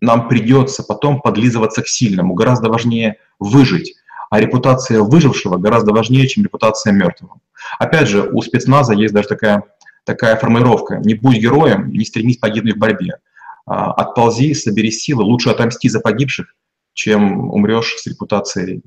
нам 0.00 0.28
придется 0.28 0.82
потом 0.82 1.20
подлизываться 1.20 1.82
к 1.82 1.88
сильному. 1.88 2.34
Гораздо 2.34 2.68
важнее 2.70 3.16
выжить. 3.38 3.94
А 4.30 4.40
репутация 4.40 5.00
выжившего 5.00 5.58
гораздо 5.58 5.92
важнее, 5.92 6.26
чем 6.28 6.44
репутация 6.44 6.92
мертвого. 6.92 7.40
Опять 7.78 8.08
же, 8.08 8.30
у 8.32 8.40
спецназа 8.42 8.94
есть 8.94 9.12
даже 9.12 9.28
такая, 9.28 9.64
такая 10.04 10.36
формулировка. 10.36 10.96
Не 10.96 11.14
будь 11.14 11.38
героем, 11.38 11.90
не 11.90 12.04
стремись 12.04 12.38
погибнуть 12.38 12.76
в 12.76 12.78
борьбе. 12.78 13.18
А, 13.66 13.92
отползи, 13.92 14.54
собери 14.54 14.90
силы, 14.90 15.24
лучше 15.24 15.50
отомсти 15.50 15.88
за 15.88 16.00
погибших, 16.00 16.54
чем 16.94 17.50
умрешь 17.50 17.96
с 17.98 18.06
репутацией 18.06 18.82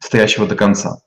стоящего 0.00 0.46
до 0.46 0.56
конца. 0.56 1.00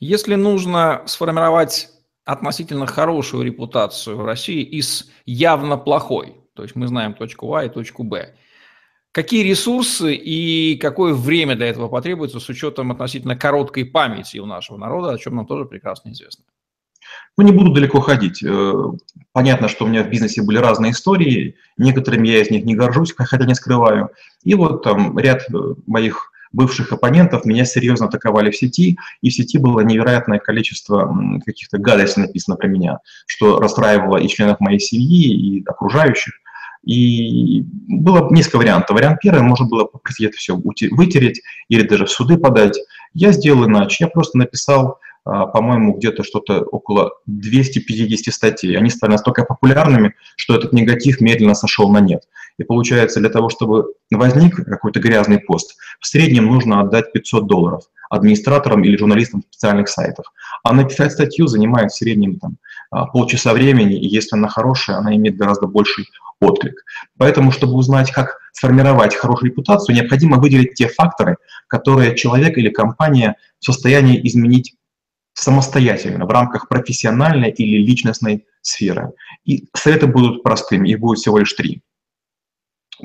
Если 0.00 0.36
нужно 0.36 1.02
сформировать 1.06 1.90
относительно 2.24 2.86
хорошую 2.86 3.44
репутацию 3.44 4.16
в 4.16 4.24
России 4.24 4.62
из 4.62 5.10
явно 5.24 5.76
плохой, 5.76 6.36
то 6.54 6.62
есть 6.62 6.76
мы 6.76 6.86
знаем 6.86 7.14
точку 7.14 7.54
А 7.54 7.64
и 7.64 7.68
точку 7.68 8.04
Б, 8.04 8.34
какие 9.12 9.42
ресурсы 9.42 10.14
и 10.14 10.76
какое 10.76 11.14
время 11.14 11.56
для 11.56 11.66
этого 11.66 11.88
потребуется 11.88 12.38
с 12.38 12.48
учетом 12.48 12.92
относительно 12.92 13.34
короткой 13.34 13.86
памяти 13.86 14.38
у 14.38 14.46
нашего 14.46 14.76
народа, 14.76 15.10
о 15.12 15.18
чем 15.18 15.36
нам 15.36 15.46
тоже 15.46 15.64
прекрасно 15.64 16.10
известно? 16.10 16.44
Ну, 17.36 17.44
не 17.44 17.52
буду 17.52 17.72
далеко 17.72 18.00
ходить. 18.00 18.42
Э, 18.44 18.72
понятно, 19.32 19.68
что 19.68 19.84
у 19.84 19.88
меня 19.88 20.02
в 20.02 20.10
бизнесе 20.10 20.42
были 20.42 20.58
разные 20.58 20.92
истории, 20.92 21.56
некоторыми 21.76 22.28
я 22.28 22.42
из 22.42 22.50
них 22.50 22.64
не 22.64 22.74
горжусь, 22.74 23.14
хотя 23.16 23.44
не 23.46 23.54
скрываю. 23.54 24.10
И 24.42 24.54
вот 24.54 24.82
там 24.82 25.18
ряд 25.18 25.42
э, 25.48 25.74
моих 25.86 26.30
бывших 26.52 26.92
оппонентов 26.92 27.44
меня 27.44 27.64
серьезно 27.64 28.06
атаковали 28.06 28.50
в 28.50 28.56
сети, 28.56 28.98
и 29.20 29.30
в 29.30 29.34
сети 29.34 29.58
было 29.58 29.80
невероятное 29.80 30.38
количество 30.38 31.14
каких-то 31.44 31.78
гадостей 31.78 32.22
написано 32.22 32.56
про 32.56 32.68
меня, 32.68 32.98
что 33.26 33.58
расстраивало 33.58 34.16
и 34.18 34.28
членов 34.28 34.60
моей 34.60 34.80
семьи, 34.80 35.58
и 35.58 35.64
окружающих. 35.66 36.34
И 36.84 37.64
было 37.86 38.32
несколько 38.32 38.58
вариантов. 38.58 38.96
Вариант 38.96 39.18
первый, 39.20 39.42
можно 39.42 39.66
было 39.66 39.84
попросить 39.84 40.28
это 40.28 40.36
все 40.38 40.56
вытереть 40.56 41.42
или 41.68 41.82
даже 41.82 42.06
в 42.06 42.10
суды 42.10 42.38
подать. 42.38 42.78
Я 43.14 43.32
сделал 43.32 43.66
иначе. 43.66 44.04
Я 44.04 44.08
просто 44.08 44.38
написал, 44.38 44.98
по-моему, 45.28 45.94
где-то 45.94 46.22
что-то 46.24 46.62
около 46.62 47.12
250 47.26 48.32
статей. 48.32 48.76
Они 48.78 48.88
стали 48.88 49.12
настолько 49.12 49.44
популярными, 49.44 50.14
что 50.36 50.54
этот 50.54 50.72
негатив 50.72 51.20
медленно 51.20 51.54
сошел 51.54 51.90
на 51.90 52.00
нет. 52.00 52.22
И 52.58 52.64
получается, 52.64 53.20
для 53.20 53.28
того, 53.28 53.50
чтобы 53.50 53.92
возник 54.10 54.56
какой-то 54.56 55.00
грязный 55.00 55.38
пост, 55.38 55.76
в 56.00 56.06
среднем 56.06 56.46
нужно 56.46 56.80
отдать 56.80 57.12
500 57.12 57.46
долларов 57.46 57.82
администраторам 58.10 58.82
или 58.84 58.96
журналистам 58.96 59.42
специальных 59.42 59.88
сайтов. 59.88 60.26
А 60.62 60.72
написать 60.72 61.12
статью 61.12 61.46
занимает 61.46 61.92
в 61.92 61.96
среднем 61.96 62.38
там, 62.38 62.56
а, 62.90 63.06
полчаса 63.06 63.52
времени, 63.52 63.98
и 64.00 64.08
если 64.08 64.36
она 64.36 64.48
хорошая, 64.48 64.96
она 64.96 65.14
имеет 65.14 65.36
гораздо 65.36 65.66
больший 65.66 66.06
отклик. 66.40 66.84
Поэтому, 67.18 67.52
чтобы 67.52 67.74
узнать, 67.74 68.10
как 68.12 68.38
сформировать 68.52 69.14
хорошую 69.14 69.50
репутацию, 69.50 69.94
необходимо 69.94 70.38
выделить 70.38 70.74
те 70.74 70.88
факторы, 70.88 71.36
которые 71.66 72.16
человек 72.16 72.56
или 72.56 72.70
компания 72.70 73.36
в 73.60 73.64
состоянии 73.64 74.26
изменить 74.26 74.74
самостоятельно 75.38 76.26
в 76.26 76.30
рамках 76.30 76.68
профессиональной 76.68 77.50
или 77.50 77.84
личностной 77.84 78.46
сферы. 78.60 79.12
И 79.44 79.68
советы 79.74 80.06
будут 80.06 80.42
простыми, 80.42 80.88
их 80.88 80.98
будет 80.98 81.18
всего 81.18 81.38
лишь 81.38 81.52
три. 81.52 81.82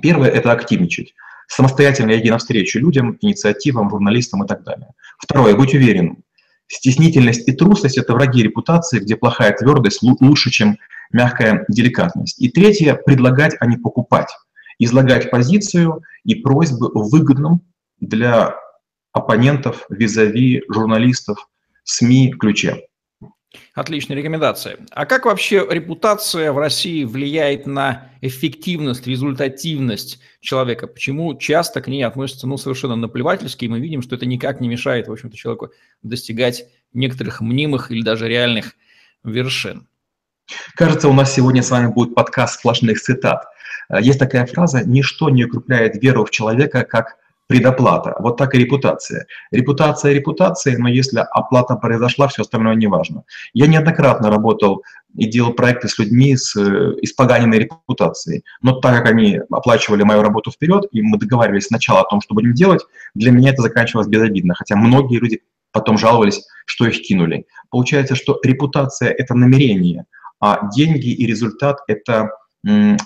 Первое– 0.01 0.29
это 0.31 0.51
активничать. 0.51 1.13
Самостоятельно 1.47 2.17
идти 2.17 2.31
навстречу 2.31 2.79
людям, 2.79 3.17
инициативам, 3.21 3.89
журналистам 3.91 4.43
и 4.43 4.47
так 4.47 4.63
далее. 4.63 4.89
Второе– 5.19 5.55
быть 5.57 5.75
уверенным. 5.75 6.23
Стеснительность 6.67 7.47
и 7.47 7.51
трусость– 7.51 7.97
это 7.99 8.13
враги 8.13 8.41
репутации, 8.41 8.99
где 8.99 9.15
плохая 9.15 9.53
твердость 9.55 10.01
лучше, 10.01 10.49
чем 10.49 10.77
мягкая 11.11 11.65
деликатность. 11.69 12.41
И 12.41 12.49
третье– 12.49 12.95
предлагать, 13.05 13.55
а 13.59 13.67
не 13.67 13.77
покупать. 13.77 14.31
Излагать 14.79 15.29
позицию 15.29 16.01
и 16.23 16.33
просьбы 16.33 16.89
в 16.89 17.11
выгодном 17.11 17.61
для 17.99 18.55
оппонентов, 19.11 19.85
визави, 19.89 20.63
журналистов, 20.67 21.47
СМИ 21.83 22.33
ключе. 22.39 22.87
Отличная 23.75 24.17
рекомендация. 24.17 24.77
А 24.91 25.05
как 25.05 25.25
вообще 25.25 25.65
репутация 25.69 26.51
в 26.51 26.57
России 26.57 27.03
влияет 27.03 27.67
на 27.67 28.09
эффективность, 28.21 29.05
результативность 29.05 30.19
человека? 30.41 30.87
Почему 30.87 31.35
часто 31.37 31.81
к 31.81 31.87
ней 31.87 32.03
относятся 32.03 32.47
ну, 32.47 32.57
совершенно 32.57 32.95
наплевательски, 32.95 33.65
и 33.65 33.67
мы 33.67 33.79
видим, 33.79 34.01
что 34.01 34.15
это 34.15 34.25
никак 34.25 34.59
не 34.59 34.67
мешает, 34.67 35.07
в 35.07 35.11
общем-то, 35.11 35.37
человеку 35.37 35.69
достигать 36.01 36.65
некоторых 36.93 37.41
мнимых 37.41 37.91
или 37.91 38.01
даже 38.01 38.27
реальных 38.27 38.75
вершин? 39.23 39.87
Кажется, 40.75 41.07
у 41.07 41.13
нас 41.13 41.33
сегодня 41.33 41.61
с 41.63 41.71
вами 41.71 41.87
будет 41.87 42.15
подкаст 42.15 42.59
сплошных 42.59 43.01
цитат. 43.01 43.45
Есть 43.99 44.19
такая 44.19 44.45
фраза 44.45 44.83
«Ничто 44.83 45.29
не 45.29 45.45
укрепляет 45.45 46.01
веру 46.01 46.25
в 46.25 46.31
человека, 46.31 46.83
как 46.83 47.17
предоплата. 47.47 48.15
Вот 48.19 48.37
так 48.37 48.55
и 48.55 48.59
репутация. 48.59 49.25
Репутация 49.51 50.13
репутации, 50.13 50.75
но 50.75 50.89
если 50.89 51.19
оплата 51.31 51.75
произошла, 51.75 52.27
все 52.27 52.41
остальное 52.41 52.75
не 52.75 52.87
важно. 52.87 53.23
Я 53.53 53.67
неоднократно 53.67 54.29
работал 54.29 54.83
и 55.15 55.25
делал 55.25 55.53
проекты 55.53 55.87
с 55.87 55.99
людьми 55.99 56.35
с 56.35 56.55
э, 56.55 56.95
испоганенной 57.01 57.59
репутацией. 57.59 58.43
Но 58.61 58.79
так 58.79 58.95
как 58.95 59.11
они 59.11 59.41
оплачивали 59.51 60.03
мою 60.03 60.21
работу 60.21 60.51
вперед, 60.51 60.85
и 60.91 61.01
мы 61.01 61.17
договаривались 61.17 61.67
сначала 61.67 62.01
о 62.01 62.09
том, 62.09 62.21
что 62.21 62.33
будем 62.33 62.53
делать, 62.53 62.81
для 63.13 63.31
меня 63.31 63.51
это 63.51 63.61
заканчивалось 63.61 64.07
безобидно. 64.07 64.55
Хотя 64.55 64.75
многие 64.75 65.19
люди 65.19 65.41
потом 65.71 65.97
жаловались, 65.97 66.45
что 66.65 66.87
их 66.87 67.01
кинули. 67.01 67.45
Получается, 67.69 68.15
что 68.15 68.39
репутация– 68.43 69.09
это 69.17 69.35
намерение, 69.35 70.05
а 70.39 70.69
деньги 70.69 71.09
и 71.09 71.25
результат– 71.25 71.79
это 71.87 72.31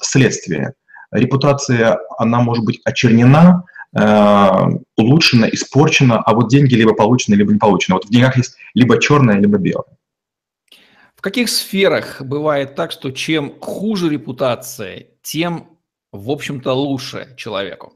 следствие. 0.01 0.74
Репутация, 1.12 2.00
она 2.17 2.41
может 2.41 2.65
быть 2.65 2.82
очернена, 2.84 3.63
улучшено, 3.94 5.48
испорчено, 5.48 6.22
а 6.22 6.34
вот 6.34 6.50
деньги 6.50 6.75
либо 6.75 6.94
получены, 6.94 7.36
либо 7.36 7.51
не 7.53 7.60
получены. 7.60 7.96
Вот 7.96 8.06
в 8.06 8.10
деньгах 8.10 8.38
есть 8.38 8.58
либо 8.74 9.00
черное, 9.00 9.39
либо 9.39 9.58
белое. 9.58 9.86
В 11.15 11.22
каких 11.22 11.50
сферах 11.50 12.22
бывает 12.22 12.75
так, 12.75 12.91
что 12.91 13.12
чем 13.12 13.60
хуже 13.60 14.10
репутация, 14.10 15.08
тем, 15.24 15.70
в 16.12 16.29
общем-то, 16.29 16.74
лучше 16.74 17.34
человеку? 17.38 17.94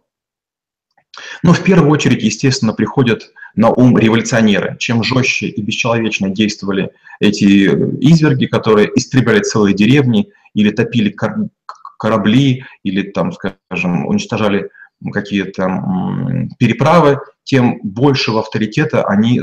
Ну, 1.44 1.54
в 1.54 1.62
первую 1.64 1.92
очередь, 1.92 2.24
естественно, 2.24 2.74
приходят 2.74 3.32
на 3.54 3.70
ум 3.70 3.98
революционеры. 3.98 4.78
Чем 4.80 5.04
жестче 5.04 5.48
и 5.48 5.62
бесчеловечно 5.62 6.30
действовали 6.30 6.92
эти 7.20 7.68
изверги, 8.00 8.46
которые 8.46 8.90
истребляли 8.96 9.42
целые 9.42 9.76
деревни 9.76 10.32
или 10.56 10.72
топили 10.72 11.16
корабли, 12.00 12.66
или, 12.84 13.12
там, 13.12 13.34
скажем, 13.34 14.08
уничтожали 14.08 14.70
какие-то 15.12 16.48
переправы, 16.60 17.20
тем 17.44 17.80
большего 17.84 18.40
авторитета 18.40 19.04
они 19.04 19.42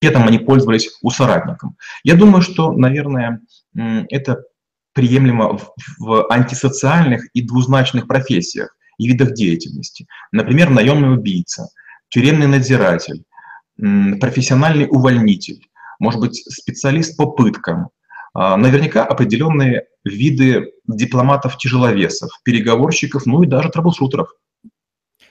этом 0.00 0.26
они 0.26 0.38
пользовались 0.38 0.90
у 1.02 1.10
соратников. 1.10 1.72
Я 2.04 2.14
думаю, 2.14 2.42
что, 2.42 2.72
наверное, 2.72 3.40
это 3.74 4.44
приемлемо 4.92 5.58
в, 5.98 6.26
антисоциальных 6.30 7.28
и 7.32 7.42
двузначных 7.42 8.06
профессиях 8.06 8.76
и 8.98 9.08
видах 9.08 9.34
деятельности. 9.34 10.06
Например, 10.32 10.70
наемный 10.70 11.14
убийца, 11.14 11.68
тюремный 12.08 12.46
надзиратель, 12.46 13.24
профессиональный 13.76 14.88
увольнитель, 14.90 15.68
может 16.00 16.20
быть, 16.20 16.42
специалист 16.48 17.16
по 17.16 17.26
пыткам, 17.26 17.90
а, 18.34 18.56
наверняка 18.56 19.04
определенные 19.04 19.86
виды 20.08 20.72
дипломатов-тяжеловесов, 20.86 22.30
переговорщиков, 22.42 23.26
ну 23.26 23.42
и 23.42 23.46
даже 23.46 23.70
трэблшутеров. 23.70 24.32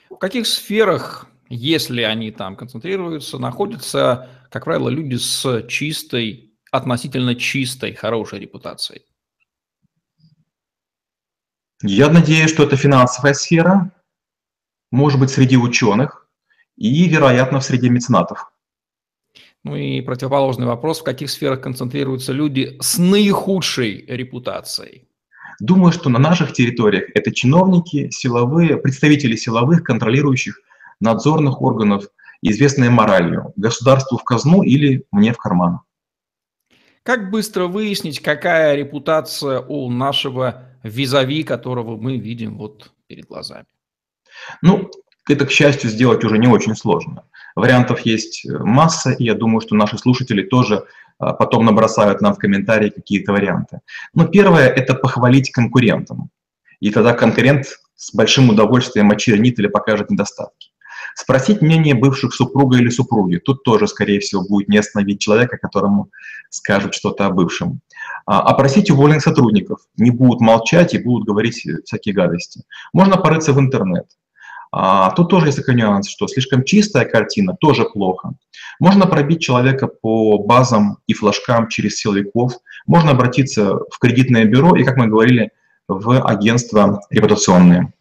В 0.08 0.16
каких 0.16 0.46
сферах, 0.46 1.26
если 1.48 2.02
они 2.02 2.30
там 2.30 2.56
концентрируются, 2.56 3.38
находятся, 3.38 4.30
как 4.50 4.64
правило, 4.64 4.88
люди 4.88 5.16
с 5.16 5.62
чистой, 5.68 6.54
относительно 6.70 7.34
чистой, 7.34 7.94
хорошей 7.94 8.40
репутацией? 8.40 9.02
Я 11.82 12.10
надеюсь, 12.10 12.50
что 12.50 12.64
это 12.64 12.76
финансовая 12.76 13.34
сфера, 13.34 13.92
может 14.90 15.20
быть, 15.20 15.30
среди 15.30 15.56
ученых 15.56 16.28
и, 16.76 17.08
вероятно, 17.08 17.60
в 17.60 17.64
среде 17.64 17.88
меценатов. 17.88 18.50
Ну 19.68 19.76
и 19.76 20.00
противоположный 20.00 20.66
вопрос, 20.66 21.00
в 21.00 21.04
каких 21.04 21.28
сферах 21.28 21.60
концентрируются 21.60 22.32
люди 22.32 22.78
с 22.80 22.96
наихудшей 22.96 24.02
репутацией? 24.08 25.06
Думаю, 25.60 25.92
что 25.92 26.08
на 26.08 26.18
наших 26.18 26.54
территориях 26.54 27.10
это 27.14 27.32
чиновники, 27.32 28.08
силовые, 28.08 28.78
представители 28.78 29.36
силовых, 29.36 29.84
контролирующих 29.84 30.58
надзорных 31.00 31.60
органов, 31.60 32.06
известные 32.40 32.88
моралью, 32.88 33.52
государству 33.56 34.16
в 34.16 34.24
казну 34.24 34.62
или 34.62 35.04
мне 35.12 35.34
в 35.34 35.36
карман. 35.36 35.80
Как 37.02 37.30
быстро 37.30 37.66
выяснить, 37.66 38.20
какая 38.20 38.74
репутация 38.74 39.60
у 39.60 39.90
нашего 39.90 40.64
визави, 40.82 41.42
которого 41.42 41.98
мы 41.98 42.16
видим 42.16 42.56
вот 42.56 42.90
перед 43.06 43.26
глазами? 43.26 43.66
Ну, 44.62 44.90
это, 45.28 45.44
к 45.44 45.50
счастью, 45.50 45.90
сделать 45.90 46.24
уже 46.24 46.38
не 46.38 46.46
очень 46.46 46.74
сложно. 46.74 47.24
Вариантов 47.58 48.00
есть 48.00 48.46
э, 48.46 48.56
масса, 48.58 49.10
и 49.10 49.24
я 49.24 49.34
думаю, 49.34 49.60
что 49.60 49.74
наши 49.74 49.98
слушатели 49.98 50.42
тоже 50.42 50.84
а, 51.18 51.32
потом 51.32 51.64
набросают 51.64 52.20
нам 52.20 52.34
в 52.34 52.38
комментарии 52.38 52.90
какие-то 52.90 53.32
варианты. 53.32 53.80
Но 54.14 54.26
первое– 54.26 54.68
это 54.76 54.94
похвалить 54.94 55.50
конкурентам. 55.50 56.30
И 56.80 56.90
тогда 56.90 57.12
конкурент 57.14 57.66
с 57.96 58.14
большим 58.14 58.50
удовольствием 58.50 59.10
очернит 59.10 59.58
или 59.58 59.66
покажет 59.66 60.10
недостатки. 60.10 60.70
Спросить 61.16 61.60
мнение 61.60 61.94
бывших 61.94 62.32
супруга 62.32 62.78
или 62.78 62.90
супруги. 62.90 63.38
Тут 63.38 63.64
тоже, 63.64 63.88
скорее 63.88 64.20
всего, 64.20 64.46
будет 64.46 64.68
не 64.68 64.78
остановить 64.78 65.20
человека, 65.20 65.58
которому 65.58 66.10
скажут 66.50 66.94
что-то 66.94 67.26
о 67.26 67.30
бывшем. 67.30 67.80
А, 68.24 68.40
опросить 68.42 68.88
уволенных 68.90 69.22
сотрудников. 69.22 69.80
Не 69.96 70.12
будут 70.12 70.40
молчать 70.40 70.94
и 70.94 70.98
будут 70.98 71.26
говорить 71.26 71.66
всякие 71.84 72.14
гадости. 72.14 72.62
Можно 72.92 73.16
порыться 73.16 73.52
в 73.52 73.58
интернет. 73.58 74.06
А, 74.70 75.10
тут 75.12 75.30
тоже 75.30 75.46
есть 75.46 75.58
такой 75.58 75.74
нюанс, 75.74 76.08
что 76.08 76.26
слишком 76.28 76.64
чистая 76.64 77.04
картина 77.04 77.56
тоже 77.58 77.84
плохо. 77.84 78.34
Можно 78.80 79.06
пробить 79.06 79.40
человека 79.40 79.86
по 79.88 80.38
базам 80.38 80.98
и 81.06 81.14
флажкам 81.14 81.68
через 81.68 81.96
силовиков, 81.96 82.52
можно 82.86 83.12
обратиться 83.12 83.74
в 83.90 83.98
кредитное 83.98 84.44
бюро 84.44 84.76
и, 84.76 84.84
как 84.84 84.96
мы 84.96 85.06
говорили, 85.06 85.50
в 85.88 86.20
агентство 86.22 87.00
репутационные. 87.10 87.92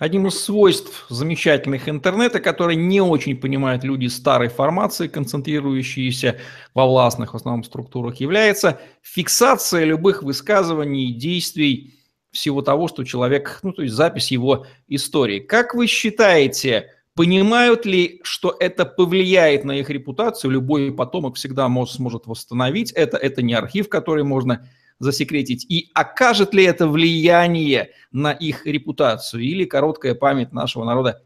Одним 0.00 0.28
из 0.28 0.42
свойств 0.42 1.04
замечательных 1.10 1.86
интернета, 1.86 2.40
которые 2.40 2.76
не 2.76 3.02
очень 3.02 3.36
понимают 3.36 3.84
люди 3.84 4.06
старой 4.06 4.48
формации, 4.48 5.08
концентрирующиеся 5.08 6.38
во 6.72 6.86
властных 6.86 7.34
в 7.34 7.36
основном 7.36 7.64
структурах, 7.64 8.16
является 8.16 8.80
фиксация 9.02 9.84
любых 9.84 10.22
высказываний 10.22 11.10
и 11.10 11.12
действий 11.12 11.99
всего 12.32 12.62
того, 12.62 12.88
что 12.88 13.04
человек, 13.04 13.60
ну, 13.62 13.72
то 13.72 13.82
есть 13.82 13.94
запись 13.94 14.30
его 14.30 14.66
истории. 14.88 15.40
Как 15.40 15.74
вы 15.74 15.86
считаете, 15.86 16.90
понимают 17.14 17.86
ли, 17.86 18.20
что 18.22 18.56
это 18.58 18.84
повлияет 18.84 19.64
на 19.64 19.72
их 19.72 19.90
репутацию? 19.90 20.50
Любой 20.50 20.92
потомок 20.92 21.36
всегда 21.36 21.68
может, 21.68 21.96
сможет 21.96 22.26
восстановить 22.26 22.92
это. 22.92 23.16
Это 23.16 23.42
не 23.42 23.54
архив, 23.54 23.88
который 23.88 24.24
можно 24.24 24.68
засекретить. 25.00 25.66
И 25.68 25.90
окажет 25.94 26.54
ли 26.54 26.64
это 26.64 26.86
влияние 26.86 27.90
на 28.12 28.32
их 28.32 28.66
репутацию? 28.66 29.42
Или 29.42 29.64
короткая 29.64 30.14
память 30.14 30.52
нашего 30.52 30.84
народа 30.84 31.22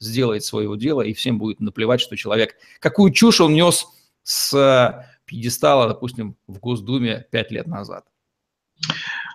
сделает 0.00 0.44
своего 0.44 0.76
дела, 0.76 1.02
и 1.02 1.12
всем 1.12 1.38
будет 1.38 1.60
наплевать, 1.60 2.00
что 2.00 2.16
человек, 2.16 2.54
какую 2.78 3.12
чушь 3.12 3.40
он 3.40 3.54
нес 3.54 3.86
с 4.22 5.04
пьедестала, 5.24 5.88
допустим, 5.88 6.36
в 6.46 6.58
Госдуме 6.60 7.26
пять 7.30 7.50
лет 7.50 7.66
назад? 7.66 8.04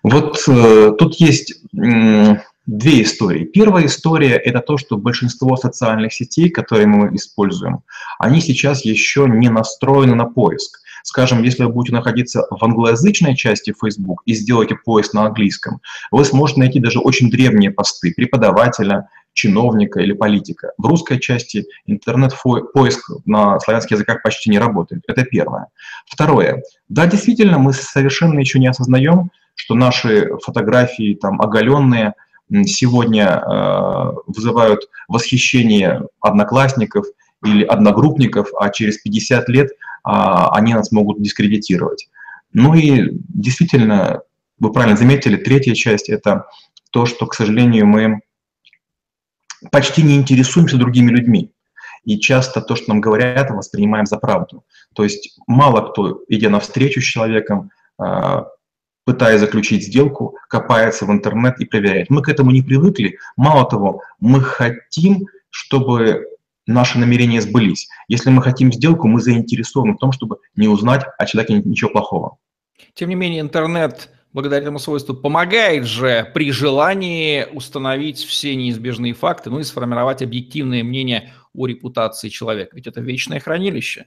Вот 0.03 0.43
э, 0.47 0.91
тут 0.97 1.15
есть 1.15 1.61
э, 1.77 2.35
две 2.65 3.03
истории. 3.03 3.45
Первая 3.45 3.85
история– 3.85 4.35
это 4.45 4.59
то, 4.59 4.77
что 4.77 4.97
большинство 4.97 5.55
социальных 5.55 6.13
сетей, 6.13 6.49
которые 6.49 6.87
мы 6.87 7.15
используем, 7.15 7.81
они 8.19 8.41
сейчас 8.41 8.85
еще 8.85 9.27
не 9.27 9.49
настроены 9.49 10.15
на 10.15 10.25
поиск. 10.25 10.79
Скажем, 11.03 11.43
если 11.43 11.63
вы 11.63 11.73
будете 11.73 11.93
находиться 11.95 12.47
в 12.49 12.63
англоязычной 12.63 13.35
части 13.35 13.73
Facebook 13.77 14.21
и 14.25 14.33
сделаете 14.33 14.75
поиск 14.75 15.13
на 15.13 15.25
английском, 15.25 15.81
вы 16.11 16.23
сможете 16.23 16.61
найти 16.61 16.79
даже 16.79 16.99
очень 16.99 17.29
древние 17.29 17.71
посты 17.71 18.13
преподавателя, 18.15 19.09
чиновника 19.33 19.99
или 19.99 20.13
политика. 20.13 20.73
В 20.77 20.85
русской 20.85 21.19
части 21.19 21.65
интернет-поиск 21.85 23.11
на 23.25 23.59
славянских 23.59 23.97
языках 23.97 24.21
почти 24.23 24.49
не 24.49 24.59
работает. 24.59 25.03
Это 25.07 25.23
первое. 25.23 25.67
Второе. 26.05 26.61
Да, 26.87 27.07
действительно, 27.07 27.57
мы 27.57 27.73
совершенно 27.73 28.39
еще 28.39 28.59
не 28.59 28.67
осознаем, 28.67 29.31
что 29.55 29.75
наши 29.75 30.29
фотографии 30.43 31.15
там 31.15 31.41
оголенные 31.41 32.13
сегодня 32.65 33.25
э, 33.27 34.11
вызывают 34.27 34.81
восхищение 35.07 36.07
одноклассников 36.19 37.05
или 37.43 37.63
одногруппников, 37.63 38.49
а 38.59 38.69
через 38.69 38.99
50 38.99 39.49
лет 39.49 39.71
э, 39.71 39.73
они 40.03 40.73
нас 40.73 40.91
могут 40.91 41.21
дискредитировать. 41.21 42.09
Ну 42.51 42.75
и 42.75 43.09
действительно, 43.29 44.21
вы 44.59 44.71
правильно 44.71 44.97
заметили, 44.97 45.37
третья 45.37 45.73
часть– 45.73 46.09
это 46.11 46.45
то, 46.91 47.07
что, 47.07 47.25
к 47.25 47.33
сожалению, 47.33 47.87
мы 47.87 48.21
почти 49.71 50.03
не 50.03 50.15
интересуемся 50.15 50.77
другими 50.77 51.11
людьми. 51.11 51.51
И 52.03 52.19
часто 52.19 52.61
то, 52.61 52.75
что 52.75 52.89
нам 52.89 53.01
говорят, 53.01 53.49
воспринимаем 53.49 54.05
за 54.05 54.17
правду. 54.17 54.63
То 54.93 55.03
есть 55.03 55.37
мало 55.47 55.89
кто, 55.89 56.21
идя 56.27 56.49
навстречу 56.49 57.01
с 57.01 57.05
человеком, 57.05 57.71
а, 57.97 58.47
пытаясь 59.05 59.39
заключить 59.39 59.85
сделку, 59.85 60.35
копается 60.49 61.05
в 61.05 61.11
интернет 61.11 61.59
и 61.59 61.65
проверяет. 61.65 62.09
Мы 62.09 62.21
к 62.21 62.29
этому 62.29 62.51
не 62.51 62.61
привыкли. 62.61 63.17
Мало 63.37 63.69
того, 63.69 64.01
мы 64.19 64.41
хотим, 64.41 65.27
чтобы 65.49 66.27
наши 66.65 66.97
намерения 66.97 67.41
сбылись. 67.41 67.87
Если 68.07 68.29
мы 68.29 68.41
хотим 68.41 68.71
сделку, 68.71 69.07
мы 69.07 69.21
заинтересованы 69.21 69.93
в 69.93 69.97
том, 69.97 70.11
чтобы 70.11 70.37
не 70.55 70.67
узнать 70.67 71.03
о 71.17 71.25
человеке 71.25 71.55
ничего 71.55 71.91
плохого. 71.91 72.37
Тем 72.93 73.09
не 73.09 73.15
менее, 73.15 73.41
интернет 73.41 74.09
благодаря 74.33 74.63
этому 74.63 74.79
свойству 74.79 75.15
помогает 75.15 75.85
же 75.85 76.29
при 76.33 76.51
желании 76.51 77.45
установить 77.53 78.17
все 78.17 78.55
неизбежные 78.55 79.13
факты, 79.13 79.49
ну 79.49 79.59
и 79.59 79.63
сформировать 79.63 80.21
объективное 80.21 80.83
мнение 80.83 81.33
о 81.53 81.67
репутации 81.67 82.29
человека. 82.29 82.75
Ведь 82.75 82.87
это 82.87 82.99
вечное 82.99 83.39
хранилище. 83.39 84.05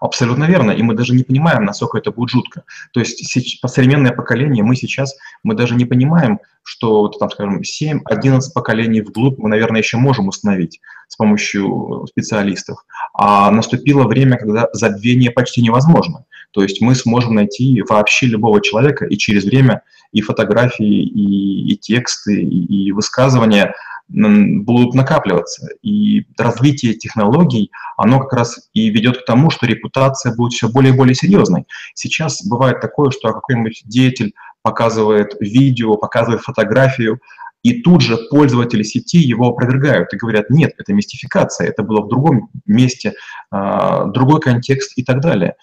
Абсолютно 0.00 0.44
верно. 0.44 0.72
И 0.72 0.82
мы 0.82 0.94
даже 0.94 1.14
не 1.14 1.22
понимаем, 1.22 1.64
насколько 1.64 1.98
это 1.98 2.10
будет 2.10 2.30
жутко. 2.30 2.64
То 2.92 3.00
есть 3.00 3.60
по 3.60 3.68
современное 3.68 4.12
поколение 4.12 4.64
мы 4.64 4.76
сейчас, 4.76 5.16
мы 5.42 5.54
даже 5.54 5.74
не 5.74 5.84
понимаем, 5.84 6.40
что, 6.62 7.08
там, 7.08 7.30
скажем, 7.30 7.60
7-11 7.60 8.40
поколений 8.54 9.00
вглубь 9.00 9.38
мы, 9.38 9.48
наверное, 9.48 9.80
еще 9.80 9.96
можем 9.96 10.28
установить 10.28 10.80
с 11.08 11.16
помощью 11.16 12.06
специалистов. 12.08 12.84
А 13.14 13.50
наступило 13.50 14.04
время, 14.04 14.36
когда 14.36 14.68
забвение 14.72 15.30
почти 15.30 15.62
невозможно. 15.62 16.24
То 16.56 16.62
есть 16.62 16.80
мы 16.80 16.94
сможем 16.94 17.34
найти 17.34 17.82
вообще 17.86 18.24
любого 18.24 18.62
человека, 18.62 19.04
и 19.04 19.18
через 19.18 19.44
время 19.44 19.82
и 20.12 20.22
фотографии, 20.22 21.02
и, 21.02 21.72
и 21.72 21.76
тексты, 21.76 22.40
и, 22.42 22.86
и 22.86 22.92
высказывания– 22.92 23.74
будут 24.08 24.94
накапливаться. 24.94 25.68
И 25.82 26.26
развитие 26.38 26.94
технологий, 26.94 27.72
оно 27.96 28.20
как 28.20 28.32
раз 28.32 28.68
и 28.72 28.88
ведет 28.88 29.22
к 29.22 29.24
тому, 29.24 29.50
что 29.50 29.66
репутация 29.66 30.34
будет 30.34 30.52
все 30.52 30.68
более 30.68 30.92
и 30.92 30.96
более 30.96 31.14
серьезной. 31.14 31.64
Сейчас 31.94 32.46
бывает 32.46 32.80
такое, 32.80 33.10
что 33.10 33.32
какой-нибудь 33.32 33.82
деятель 33.84 34.34
показывает 34.62 35.36
видео, 35.40 35.96
показывает 35.96 36.42
фотографию, 36.42 37.20
и 37.62 37.82
тут 37.82 38.00
же 38.00 38.16
пользователи 38.30 38.84
сети 38.84 39.18
его 39.18 39.48
опровергают 39.48 40.12
и 40.12 40.16
говорят, 40.16 40.50
нет, 40.50 40.74
это 40.78 40.92
мистификация, 40.92 41.66
это 41.66 41.82
было 41.82 42.02
в 42.02 42.08
другом 42.08 42.48
месте, 42.64 43.14
а, 43.50 44.04
другой 44.04 44.40
контекст 44.40 44.92
и 44.96 45.02
так 45.02 45.20
далее. 45.20 45.56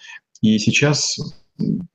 И 0.44 0.58
сейчас 0.58 1.16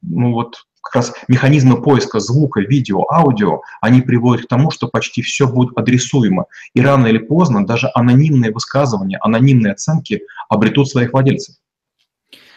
ну 0.01 0.33
вот 0.33 0.65
как 0.81 0.95
раз 0.95 1.13
механизмы 1.27 1.83
поиска 1.83 2.19
звука, 2.19 2.62
видео, 2.62 3.05
аудио, 3.12 3.62
они 3.79 4.01
приводят 4.01 4.45
к 4.45 4.49
тому, 4.49 4.71
что 4.71 4.88
почти 4.88 5.21
все 5.21 5.47
будет 5.47 5.77
адресуемо. 5.77 6.45
И 6.73 6.81
рано 6.81 7.05
или 7.05 7.19
поздно 7.19 7.63
даже 7.63 7.91
анонимные 7.93 8.51
высказывания, 8.51 9.19
анонимные 9.21 9.73
оценки 9.73 10.23
обретут 10.49 10.89
своих 10.89 11.13
владельцев. 11.13 11.57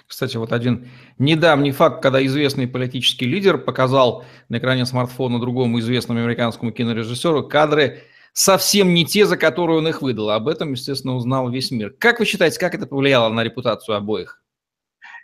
Кстати, 0.06 0.38
вот 0.38 0.52
один 0.52 0.88
недавний 1.18 1.72
факт, 1.72 2.02
когда 2.02 2.24
известный 2.24 2.66
политический 2.66 3.26
лидер 3.26 3.58
показал 3.58 4.24
на 4.48 4.56
экране 4.56 4.86
смартфона 4.86 5.40
другому 5.40 5.78
известному 5.80 6.20
американскому 6.20 6.72
кинорежиссеру 6.72 7.48
кадры 7.48 8.04
совсем 8.32 8.94
не 8.94 9.04
те, 9.04 9.26
за 9.26 9.36
которые 9.36 9.78
он 9.78 9.88
их 9.88 10.00
выдал. 10.00 10.30
Об 10.30 10.48
этом, 10.48 10.72
естественно, 10.72 11.16
узнал 11.16 11.50
весь 11.50 11.70
мир. 11.70 11.94
Как 11.98 12.18
вы 12.18 12.24
считаете, 12.24 12.58
как 12.58 12.74
это 12.74 12.86
повлияло 12.86 13.28
на 13.28 13.44
репутацию 13.44 13.96
обоих? 13.96 14.41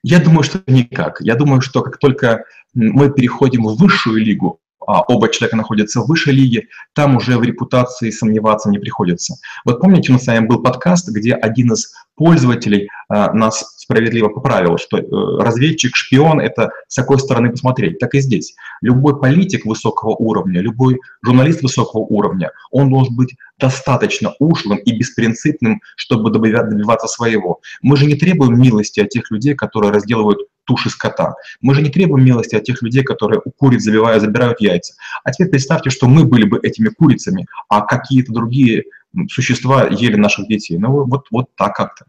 Я 0.03 0.19
думаю, 0.21 0.43
что 0.43 0.61
никак. 0.67 1.21
Я 1.21 1.35
думаю, 1.35 1.61
что 1.61 1.83
как 1.83 1.99
только 1.99 2.45
мы 2.75 3.11
переходим 3.11 3.65
в 3.65 3.77
высшую 3.77 4.25
лигу, 4.25 4.61
а 4.87 5.03
оба 5.03 5.29
человека 5.29 5.57
находятся 5.57 6.01
в 6.01 6.07
высшей 6.07 6.33
лиге, 6.33 6.69
там 6.95 7.17
уже 7.17 7.37
в 7.37 7.43
репутации 7.43 8.11
сомневаться 8.11 8.71
не 8.71 8.79
приходится. 8.79 9.37
Вот 9.67 9.81
помните, 9.81 10.11
у 10.11 10.15
нас 10.15 10.25
с 10.25 10.27
вами 10.27 10.47
был 10.47 10.63
подкаст, 10.63 11.09
где 11.11 11.35
один 11.35 11.73
из 11.73 11.93
пользователей 12.17 12.89
а, 13.09 13.33
нас 13.35 13.78
справедливо 13.88 14.29
поправил, 14.29 14.77
что 14.77 14.98
э, 14.98 15.03
разведчик, 15.42 15.96
шпион– 15.96 16.40
это 16.42 16.70
с 16.88 16.94
какой 16.94 17.18
стороны 17.18 17.51
посмотреть. 17.51 17.98
Так 17.98 18.14
и 18.14 18.20
здесь. 18.20 18.55
Любой 18.83 19.18
политик 19.18 19.64
высокого 19.64 20.11
уровня, 20.11 20.61
любой 20.61 21.01
журналист 21.24 21.62
высокого 21.62 22.03
уровня, 22.03 22.53
он 22.70 22.90
должен 22.90 23.16
быть 23.16 23.35
достаточно 23.59 24.35
ушлым 24.38 24.77
и 24.77 24.96
беспринципным, 24.96 25.81
чтобы 25.96 26.31
добиваться 26.31 27.07
своего. 27.07 27.61
Мы 27.81 27.96
же 27.96 28.05
не 28.05 28.14
требуем 28.14 28.61
милости 28.61 29.01
от 29.01 29.09
тех 29.09 29.31
людей, 29.31 29.55
которые 29.55 29.90
разделывают 29.90 30.40
туши 30.64 30.90
скота. 30.90 31.35
Мы 31.62 31.74
же 31.74 31.81
не 31.81 31.88
требуем 31.88 32.27
милости 32.27 32.57
от 32.57 32.64
тех 32.64 32.83
людей, 32.83 33.03
которые 33.03 33.40
у 33.42 33.51
куриц 33.51 33.83
забивая, 33.83 34.20
забирают 34.20 34.61
яйца. 34.61 34.92
А 35.24 35.33
теперь 35.33 35.48
представьте, 35.48 35.88
что 35.88 36.09
мы 36.09 36.24
были 36.24 36.44
бы 36.44 36.61
этими 36.62 36.90
курицами, 36.90 37.46
а 37.70 37.81
какие-то 37.81 38.35
другие 38.35 38.85
существа 39.31 39.87
ели 39.87 40.16
наших 40.16 40.46
детей. 40.46 40.77
Ну 40.77 41.05
вот, 41.05 41.27
вот 41.31 41.46
так 41.57 41.74
как-то. 41.74 42.05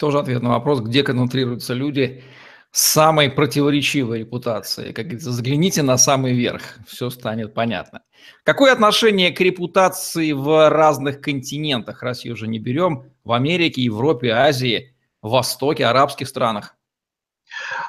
Тоже 0.00 0.18
ответ 0.18 0.42
на 0.42 0.48
вопрос, 0.48 0.80
где 0.80 1.02
концентрируются 1.02 1.74
люди 1.74 2.24
с 2.70 2.80
самой 2.80 3.30
противоречивой 3.30 4.20
репутацией. 4.20 4.94
Как 4.94 5.04
говорится, 5.04 5.30
загляните 5.30 5.82
на 5.82 5.98
самый 5.98 6.32
верх, 6.32 6.62
все 6.86 7.10
станет 7.10 7.52
понятно. 7.52 8.00
Какое 8.42 8.72
отношение 8.72 9.30
к 9.30 9.38
репутации 9.42 10.32
в 10.32 10.70
разных 10.70 11.20
континентах? 11.20 12.02
Россию 12.02 12.32
уже 12.32 12.48
не 12.48 12.58
берем. 12.58 13.10
В 13.24 13.32
Америке, 13.32 13.82
Европе, 13.82 14.30
Азии, 14.30 14.94
Востоке, 15.20 15.84
арабских 15.84 16.28
странах? 16.28 16.76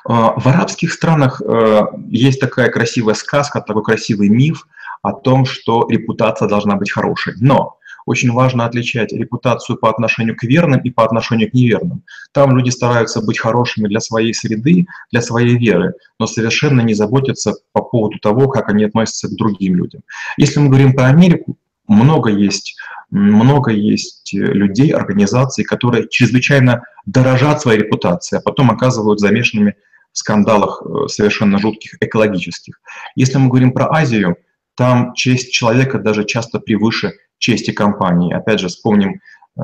А, 0.03 0.37
в 0.37 0.45
арабских 0.47 0.91
странах 0.91 1.41
э, 1.41 1.81
есть 2.09 2.41
такая 2.41 2.69
красивая 2.69 3.13
сказка, 3.13 3.61
такой 3.61 3.83
красивый 3.83 4.27
миф 4.27 4.67
о 5.01 5.13
том, 5.13 5.45
что 5.45 5.87
репутация 5.89 6.49
должна 6.49 6.75
быть 6.75 6.91
хорошей. 6.91 7.35
Но 7.39 7.77
очень 8.05 8.31
важно 8.31 8.65
отличать 8.65 9.13
репутацию 9.13 9.77
по 9.77 9.89
отношению 9.89 10.35
к 10.35 10.43
верным 10.43 10.79
и 10.81 10.89
по 10.89 11.03
отношению 11.03 11.49
к 11.49 11.53
неверным. 11.53 12.03
Там 12.31 12.57
люди 12.57 12.69
стараются 12.69 13.21
быть 13.21 13.39
хорошими 13.39 13.87
для 13.87 13.99
своей 13.99 14.33
среды, 14.33 14.85
для 15.11 15.21
своей 15.21 15.57
веры, 15.57 15.93
но 16.19 16.27
совершенно 16.27 16.81
не 16.81 16.93
заботятся 16.93 17.53
по 17.73 17.81
поводу 17.81 18.19
того, 18.19 18.47
как 18.47 18.69
они 18.69 18.85
относятся 18.85 19.27
к 19.27 19.35
другим 19.35 19.75
людям. 19.75 20.01
Если 20.37 20.59
мы 20.59 20.67
говорим 20.67 20.93
про 20.93 21.07
Америку, 21.07 21.57
много 21.87 22.29
есть, 22.29 22.77
много 23.09 23.71
есть 23.71 24.33
людей, 24.33 24.91
организаций, 24.91 25.63
которые 25.63 26.07
чрезвычайно 26.09 26.83
дорожат 27.05 27.61
своей 27.61 27.79
репутацией, 27.79 28.39
а 28.39 28.41
потом 28.41 28.71
оказывают 28.71 29.19
замешанными 29.19 29.75
в 30.13 30.17
скандалах 30.17 30.83
э, 30.83 31.07
совершенно 31.07 31.57
жутких 31.57 31.95
экологических. 31.99 32.79
Если 33.15 33.37
мы 33.37 33.49
говорим 33.49 33.71
про 33.71 33.91
Азию, 33.91 34.37
там 34.75 35.13
честь 35.13 35.51
человека 35.51 35.99
даже 35.99 36.25
часто 36.25 36.59
превыше 36.59 37.13
чести 37.41 37.71
компании. 37.71 38.33
Опять 38.33 38.59
же, 38.59 38.67
вспомним 38.69 39.19
э, 39.57 39.61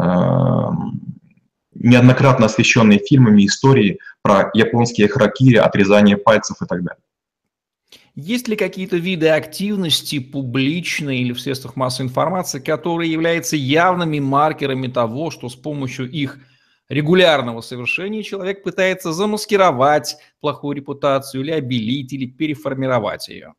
неоднократно 1.75 2.47
освещенные 2.47 2.99
фильмами 2.99 3.45
истории 3.45 3.99
про 4.21 4.49
японские 4.53 5.07
харакири, 5.07 5.57
отрезание 5.57 6.17
пальцев 6.17 6.57
и 6.61 6.65
так 6.65 6.83
далее. 6.83 7.03
Есть 8.15 8.47
ли 8.47 8.55
какие-то 8.55 8.97
виды 8.97 9.29
активности 9.29 10.17
публичной 10.17 11.19
или 11.19 11.33
в 11.33 11.39
средствах 11.39 11.75
массовой 11.75 12.07
информации, 12.07 12.59
которые 12.59 13.11
являются 13.11 13.55
явными 13.55 14.19
маркерами 14.19 14.87
того, 14.87 15.29
что 15.29 15.49
с 15.49 15.55
помощью 15.55 16.09
их 16.09 16.39
регулярного 16.89 17.61
совершения 17.61 18.23
человек 18.23 18.63
пытается 18.63 19.13
замаскировать 19.13 20.17
плохую 20.41 20.77
репутацию 20.77 21.43
или 21.43 21.51
обелить, 21.51 22.11
или 22.11 22.25
переформировать 22.25 23.29
ее? 23.29 23.53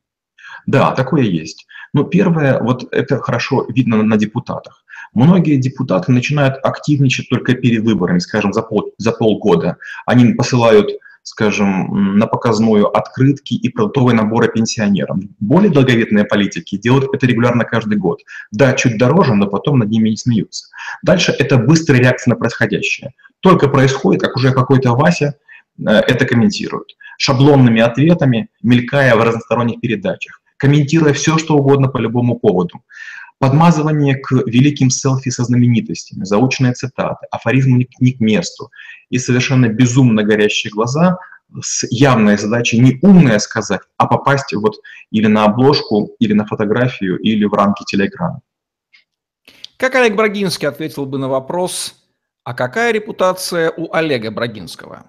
Да, 0.66 0.92
такое 0.92 1.22
есть. 1.22 1.66
Но 1.92 2.04
первое, 2.04 2.60
вот 2.60 2.86
это 2.92 3.18
хорошо 3.18 3.66
видно 3.68 4.02
на 4.02 4.16
депутатах. 4.16 4.84
Многие 5.14 5.56
депутаты 5.56 6.12
начинают 6.12 6.56
активничать 6.62 7.28
только 7.30 7.54
перед 7.54 7.82
выборами, 7.82 8.18
скажем, 8.18 8.52
за, 8.52 8.62
пол, 8.62 8.92
за 8.98 9.12
полгода. 9.12 9.78
Они 10.04 10.34
посылают 10.34 10.90
скажем, 11.28 12.18
на 12.18 12.26
показную 12.26 12.88
открытки 12.96 13.52
и 13.52 13.68
продуктовые 13.68 14.16
наборы 14.16 14.48
пенсионерам. 14.48 15.28
Более 15.40 15.70
долговечные 15.70 16.24
политики 16.24 16.78
делают 16.78 17.06
это 17.12 17.26
регулярно 17.26 17.64
каждый 17.64 17.98
год. 17.98 18.20
Да, 18.50 18.72
чуть 18.72 18.98
дороже, 18.98 19.34
но 19.34 19.46
потом 19.46 19.78
над 19.78 19.90
ними 19.90 20.08
не 20.08 20.16
смеются. 20.16 20.68
Дальше 21.02 21.34
это 21.38 21.58
быстрая 21.58 22.00
реакция 22.00 22.32
на 22.32 22.36
происходящее. 22.36 23.12
Только 23.40 23.68
происходит, 23.68 24.22
как 24.22 24.36
уже 24.36 24.52
какой-то 24.52 24.92
Вася 24.92 25.34
это 25.84 26.26
комментирует. 26.26 26.96
Шаблонными 27.18 27.80
ответами, 27.80 28.50
мелькая 28.62 29.14
в 29.16 29.22
разносторонних 29.22 29.80
передачах 29.80 30.40
комментируя 30.58 31.14
все, 31.14 31.38
что 31.38 31.56
угодно 31.56 31.88
по 31.88 31.96
любому 31.98 32.38
поводу. 32.38 32.82
Подмазывание 33.38 34.16
к 34.16 34.32
великим 34.32 34.90
селфи 34.90 35.30
со 35.30 35.44
знаменитостями, 35.44 36.24
заученные 36.24 36.72
цитаты, 36.72 37.26
афоризмы 37.30 37.86
не 38.00 38.12
к 38.12 38.20
месту 38.20 38.70
и 39.10 39.18
совершенно 39.18 39.68
безумно 39.68 40.24
горящие 40.24 40.72
глаза 40.72 41.18
с 41.62 41.86
явной 41.88 42.36
задачей 42.36 42.78
не 42.80 42.98
умное 43.00 43.38
сказать, 43.38 43.80
а 43.96 44.06
попасть 44.06 44.52
вот 44.52 44.74
или 45.12 45.28
на 45.28 45.44
обложку, 45.44 46.16
или 46.18 46.32
на 46.32 46.46
фотографию, 46.46 47.16
или 47.18 47.44
в 47.44 47.54
рамки 47.54 47.84
телеэкрана. 47.84 48.40
Как 49.76 49.94
Олег 49.94 50.16
Брагинский 50.16 50.66
ответил 50.66 51.06
бы 51.06 51.18
на 51.18 51.28
вопрос, 51.28 51.94
а 52.42 52.54
какая 52.54 52.92
репутация 52.92 53.70
у 53.70 53.92
Олега 53.92 54.32
Брагинского? 54.32 55.06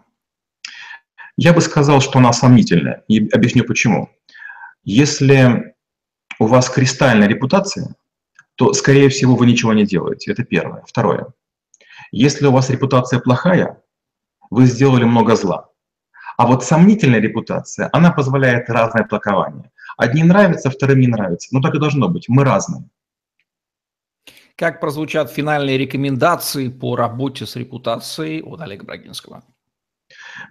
Я 1.41 1.53
бы 1.53 1.61
сказал, 1.61 2.01
что 2.01 2.19
она 2.19 2.33
сомнительная, 2.33 3.05
и 3.07 3.29
объясню 3.29 3.63
почему. 3.63 4.09
Если 4.83 5.73
у 6.37 6.47
вас 6.47 6.69
кристальная 6.69 7.29
репутация, 7.29 7.95
то, 8.55 8.73
скорее 8.73 9.07
всего, 9.07 9.37
вы 9.37 9.45
ничего 9.45 9.71
не 9.71 9.85
делаете. 9.85 10.33
Это 10.33 10.43
первое. 10.43 10.83
Второе. 10.85 11.27
Если 12.11 12.45
у 12.45 12.51
вас 12.51 12.69
репутация 12.69 13.21
плохая, 13.21 13.81
вы 14.49 14.65
сделали 14.65 15.05
много 15.05 15.37
зла. 15.37 15.69
А 16.35 16.45
вот 16.45 16.65
сомнительная 16.65 17.21
репутация, 17.21 17.89
она 17.93 18.11
позволяет 18.11 18.69
разное 18.69 19.05
толкование. 19.05 19.71
Одним 19.95 20.27
нравится, 20.27 20.69
вторым 20.69 20.99
не 20.99 21.07
нравится. 21.07 21.47
Но 21.53 21.61
так 21.61 21.73
и 21.73 21.79
должно 21.79 22.09
быть. 22.09 22.27
Мы 22.27 22.43
разные. 22.43 22.83
Как 24.57 24.81
прозвучат 24.81 25.31
финальные 25.31 25.77
рекомендации 25.77 26.67
по 26.67 26.97
работе 26.97 27.45
с 27.45 27.55
репутацией 27.55 28.41
от 28.41 28.59
Олега 28.59 28.83
Брагинского? 28.83 29.41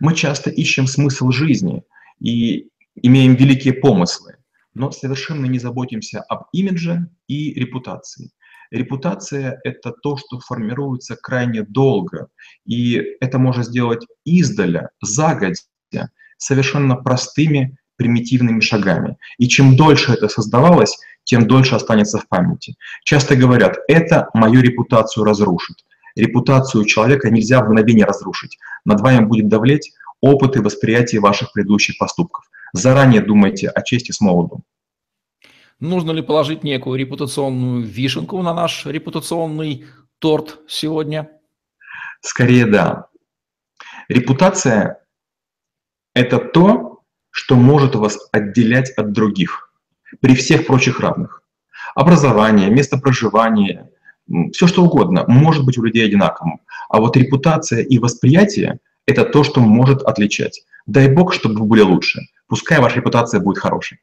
Мы 0.01 0.15
часто 0.15 0.51
ищем 0.51 0.87
смысл 0.87 1.31
жизни 1.31 1.83
и 2.21 2.69
имеем 2.95 3.35
великие 3.35 3.75
помыслы, 3.75 4.37
но 4.75 4.91
совершенно 4.91 5.47
не 5.47 5.59
заботимся 5.59 6.21
об 6.21 6.45
имидже 6.53 7.09
и 7.27 7.55
репутации. 7.55 8.31
Репутация– 8.71 9.61
это 9.65 9.93
то, 9.93 10.17
что 10.17 10.41
формируется 10.41 11.17
крайне 11.17 11.63
долго, 11.63 12.29
и 12.67 13.03
это 13.21 13.39
можно 13.39 13.63
сделать 13.63 14.07
издаля, 14.25 14.91
загодя, 15.01 15.63
совершенно 16.37 16.97
простыми 16.97 17.79
примитивными 17.97 18.61
шагами. 18.61 19.17
И 19.39 19.49
чем 19.49 19.77
дольше 19.77 20.13
это 20.13 20.29
создавалось, 20.29 20.99
тем 21.25 21.47
дольше 21.47 21.75
останется 21.75 22.19
в 22.19 22.29
памяти. 22.29 22.77
Часто 23.05 23.37
говорят, 23.37 23.77
это 23.89 24.29
мою 24.35 24.61
репутацию 24.61 25.25
разрушит. 25.25 25.77
Репутацию 26.17 26.85
человека 26.85 27.31
нельзя 27.31 27.61
в 27.61 27.69
мгновение 27.69 28.05
разрушить. 28.05 28.59
Над 28.85 29.01
вами 29.01 29.25
будет 29.25 29.49
давлеть 29.49 29.93
опыт 30.21 30.57
и 30.57 30.61
восприятие 30.61 31.21
ваших 31.21 31.53
предыдущих 31.53 31.99
поступков. 31.99 32.45
Заранее 32.73 33.21
думайте 33.21 33.69
о 33.69 33.83
чести 33.83 34.13
с 34.13 34.21
молоду. 34.21 34.63
Нужно 35.81 36.11
ли 36.11 36.23
положить 36.23 36.65
некую 36.65 36.99
репутационную 36.99 37.85
вишенку 37.85 38.43
на 38.43 38.53
наш 38.53 38.85
репутационный 38.85 39.87
торт 40.19 40.59
сегодня? 40.67 41.31
Скорее 42.21 42.67
да. 42.67 43.07
Репутация– 44.09 45.05
это 46.15 46.39
то, 46.39 47.05
что 47.31 47.55
может 47.55 47.95
вас 47.95 48.19
отделять 48.33 48.91
от 48.91 49.13
других 49.13 49.73
при 50.21 50.35
всех 50.35 50.67
прочих 50.67 50.99
равных. 51.01 51.43
Образование, 51.95 52.71
место 52.71 52.99
проживания, 52.99 53.91
все 54.53 54.67
что 54.67 54.85
угодно 54.85 55.25
может 55.29 55.65
быть 55.65 55.79
у 55.79 55.83
людей 55.83 56.05
одинаковым. 56.05 56.61
А 56.89 57.01
вот 57.01 57.17
репутация 57.17 57.83
и 57.83 57.99
восприятие– 57.99 58.79
это 59.07 59.25
то, 59.25 59.43
что 59.45 59.61
может 59.61 60.03
отличать. 60.03 60.63
Дай 60.87 61.09
бог, 61.09 61.33
чтобы 61.35 61.61
вы 61.61 61.67
были 61.67 61.81
лучше. 61.83 62.21
Пускай 62.47 62.81
ваша 62.81 62.97
репутация 62.97 63.41
будет 63.41 63.59
хорошей. 63.59 63.99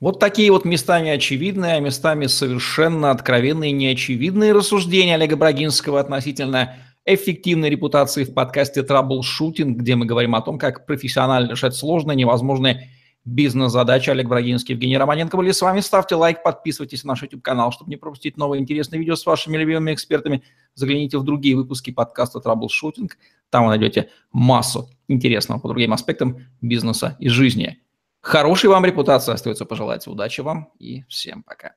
Вот 0.00 0.20
такие 0.20 0.50
вот 0.50 0.64
местами 0.64 1.10
очевидные, 1.10 1.74
а 1.74 1.80
местами 1.80 2.26
совершенно 2.26 3.10
откровенные 3.10 3.72
неочевидные 3.72 4.52
рассуждения 4.52 5.14
Олега 5.14 5.36
Брагинского 5.36 6.00
относительно 6.00 6.76
эффективной 7.06 7.70
репутации 7.70 8.24
в 8.24 8.34
подкасте 8.34 8.82
«Траблшутинг», 8.82 9.78
где 9.78 9.94
мы 9.94 10.06
говорим 10.06 10.34
о 10.34 10.42
том, 10.42 10.58
как 10.58 10.86
профессионально 10.86 11.52
решать 11.52 11.74
сложные, 11.74 12.16
невозможные 12.16 12.90
бизнес-задачи. 13.26 14.08
Олег 14.08 14.28
Брагинский, 14.28 14.74
Евгений 14.74 14.96
Романенко 14.96 15.36
были 15.36 15.50
с 15.50 15.60
вами. 15.60 15.80
Ставьте 15.80 16.14
лайк, 16.14 16.42
подписывайтесь 16.42 17.04
на 17.04 17.08
наш 17.08 17.22
YouTube-канал, 17.22 17.72
чтобы 17.72 17.90
не 17.90 17.96
пропустить 17.96 18.38
новые 18.38 18.62
интересные 18.62 18.98
видео 18.98 19.16
с 19.16 19.26
вашими 19.26 19.58
любимыми 19.58 19.92
экспертами. 19.92 20.42
Загляните 20.74 21.18
в 21.18 21.24
другие 21.24 21.56
выпуски 21.56 21.90
подкаста 21.90 22.40
«Траблшутинг». 22.40 23.18
Там 23.50 23.64
вы 23.64 23.70
найдете 23.70 24.10
массу 24.32 24.88
интересного 25.08 25.60
по 25.60 25.68
другим 25.68 25.92
аспектам 25.92 26.46
бизнеса 26.60 27.16
и 27.18 27.28
жизни. 27.28 27.82
Хорошей 28.20 28.70
вам 28.70 28.84
репутации 28.84 29.32
остается 29.32 29.66
пожелать. 29.66 30.06
Удачи 30.06 30.40
вам 30.40 30.72
и 30.78 31.04
всем 31.08 31.42
пока. 31.42 31.74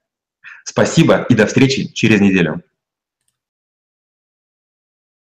Спасибо 0.63 1.25
и 1.29 1.35
до 1.35 1.45
встречи 1.45 1.91
через 1.93 2.21
неделю. 2.21 2.63